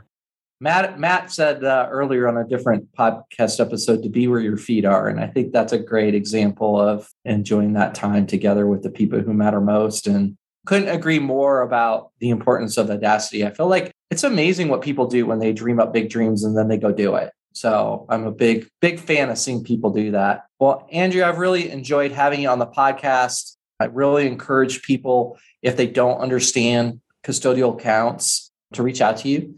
Matt 0.62 1.00
Matt 1.00 1.32
said 1.32 1.64
uh, 1.64 1.88
earlier 1.90 2.28
on 2.28 2.38
a 2.38 2.48
different 2.48 2.94
podcast 2.96 3.60
episode 3.60 4.04
to 4.04 4.10
be 4.10 4.28
where 4.28 4.42
your 4.42 4.58
feet 4.58 4.86
are, 4.86 5.10
and 5.10 5.20
I 5.20 5.28
think 5.28 5.52
that's 5.52 5.74
a 5.74 5.80
great 5.80 6.14
example 6.14 6.80
of 6.80 7.10
enjoying 7.26 7.74
that 7.74 7.96
time 7.96 8.28
together 8.28 8.68
with 8.68 8.84
the 8.84 8.92
people 8.92 9.20
who 9.20 9.34
matter 9.34 9.60
most. 9.60 10.06
And 10.06 10.38
couldn't 10.66 10.90
agree 10.90 11.18
more 11.18 11.62
about 11.62 12.12
the 12.20 12.30
importance 12.30 12.78
of 12.78 12.92
audacity. 12.92 13.44
I 13.44 13.50
feel 13.50 13.68
like 13.68 13.92
it's 14.12 14.24
amazing 14.24 14.68
what 14.68 14.82
people 14.82 15.08
do 15.08 15.26
when 15.26 15.40
they 15.40 15.54
dream 15.54 15.80
up 15.80 15.94
big 15.94 16.10
dreams 16.10 16.44
and 16.44 16.56
then 16.56 16.68
they 16.68 16.78
go 16.78 16.92
do 16.92 17.16
it. 17.16 17.32
So 17.54 18.06
I'm 18.10 18.26
a 18.26 18.32
big, 18.32 18.68
big 18.80 19.00
fan 19.00 19.30
of 19.30 19.38
seeing 19.38 19.64
people 19.64 19.92
do 19.92 20.12
that. 20.12 20.46
Well, 20.60 20.88
Andrew, 20.92 21.24
I've 21.24 21.40
really 21.40 21.70
enjoyed 21.70 22.12
having 22.12 22.42
you 22.42 22.50
on 22.50 22.60
the 22.60 22.68
podcast. 22.68 23.56
I 23.80 23.86
really 23.86 24.28
encourage 24.28 24.82
people, 24.82 25.38
if 25.62 25.78
they 25.78 25.88
don't 25.88 26.20
understand 26.20 27.02
custodial 27.24 27.78
accounts, 27.78 28.52
to 28.74 28.84
reach 28.84 29.02
out 29.02 29.18
to 29.18 29.30
you 29.30 29.56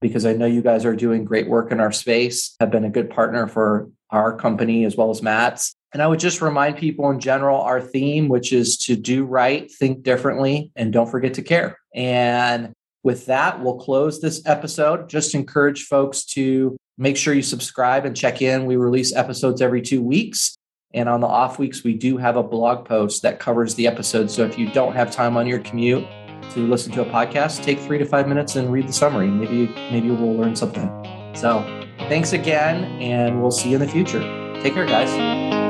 because 0.00 0.26
I 0.26 0.32
know 0.34 0.46
you 0.46 0.62
guys 0.62 0.84
are 0.84 0.94
doing 0.94 1.24
great 1.24 1.48
work 1.48 1.72
in 1.72 1.80
our 1.80 1.92
space, 1.92 2.54
have 2.60 2.70
been 2.70 2.84
a 2.84 2.90
good 2.90 3.10
partner 3.10 3.48
for 3.48 3.88
our 4.10 4.36
company 4.36 4.84
as 4.84 4.96
well 4.96 5.10
as 5.10 5.22
Matt's. 5.22 5.74
And 5.92 6.02
I 6.02 6.06
would 6.06 6.20
just 6.20 6.42
remind 6.42 6.76
people 6.76 7.10
in 7.10 7.20
general 7.20 7.60
our 7.62 7.80
theme, 7.80 8.28
which 8.28 8.52
is 8.52 8.76
to 8.78 8.96
do 8.96 9.24
right, 9.24 9.70
think 9.70 10.02
differently, 10.02 10.70
and 10.76 10.92
don't 10.92 11.10
forget 11.10 11.34
to 11.34 11.42
care. 11.42 11.78
And 11.94 12.74
with 13.02 13.26
that, 13.26 13.62
we'll 13.62 13.78
close 13.78 14.20
this 14.20 14.42
episode. 14.46 15.08
Just 15.08 15.34
encourage 15.34 15.84
folks 15.84 16.24
to 16.26 16.76
Make 16.96 17.16
sure 17.16 17.34
you 17.34 17.42
subscribe 17.42 18.04
and 18.04 18.16
check 18.16 18.40
in. 18.40 18.66
We 18.66 18.76
release 18.76 19.14
episodes 19.14 19.60
every 19.60 19.82
two 19.82 20.02
weeks. 20.02 20.56
And 20.92 21.08
on 21.08 21.20
the 21.20 21.26
off 21.26 21.58
weeks, 21.58 21.82
we 21.82 21.94
do 21.94 22.16
have 22.18 22.36
a 22.36 22.42
blog 22.42 22.86
post 22.86 23.22
that 23.22 23.40
covers 23.40 23.74
the 23.74 23.88
episode. 23.88 24.30
So 24.30 24.44
if 24.44 24.56
you 24.56 24.70
don't 24.70 24.94
have 24.94 25.10
time 25.10 25.36
on 25.36 25.46
your 25.46 25.58
commute 25.58 26.06
to 26.52 26.60
listen 26.60 26.92
to 26.92 27.02
a 27.02 27.06
podcast, 27.06 27.64
take 27.64 27.80
three 27.80 27.98
to 27.98 28.04
five 28.04 28.28
minutes 28.28 28.54
and 28.54 28.70
read 28.70 28.86
the 28.86 28.92
summary. 28.92 29.26
Maybe 29.26 29.66
maybe 29.90 30.10
we'll 30.10 30.36
learn 30.36 30.54
something. 30.54 30.88
So 31.34 31.62
thanks 32.08 32.32
again, 32.32 32.84
and 33.00 33.42
we'll 33.42 33.50
see 33.50 33.70
you 33.70 33.76
in 33.76 33.80
the 33.80 33.88
future. 33.88 34.20
Take 34.62 34.74
care, 34.74 34.86
guys. 34.86 35.63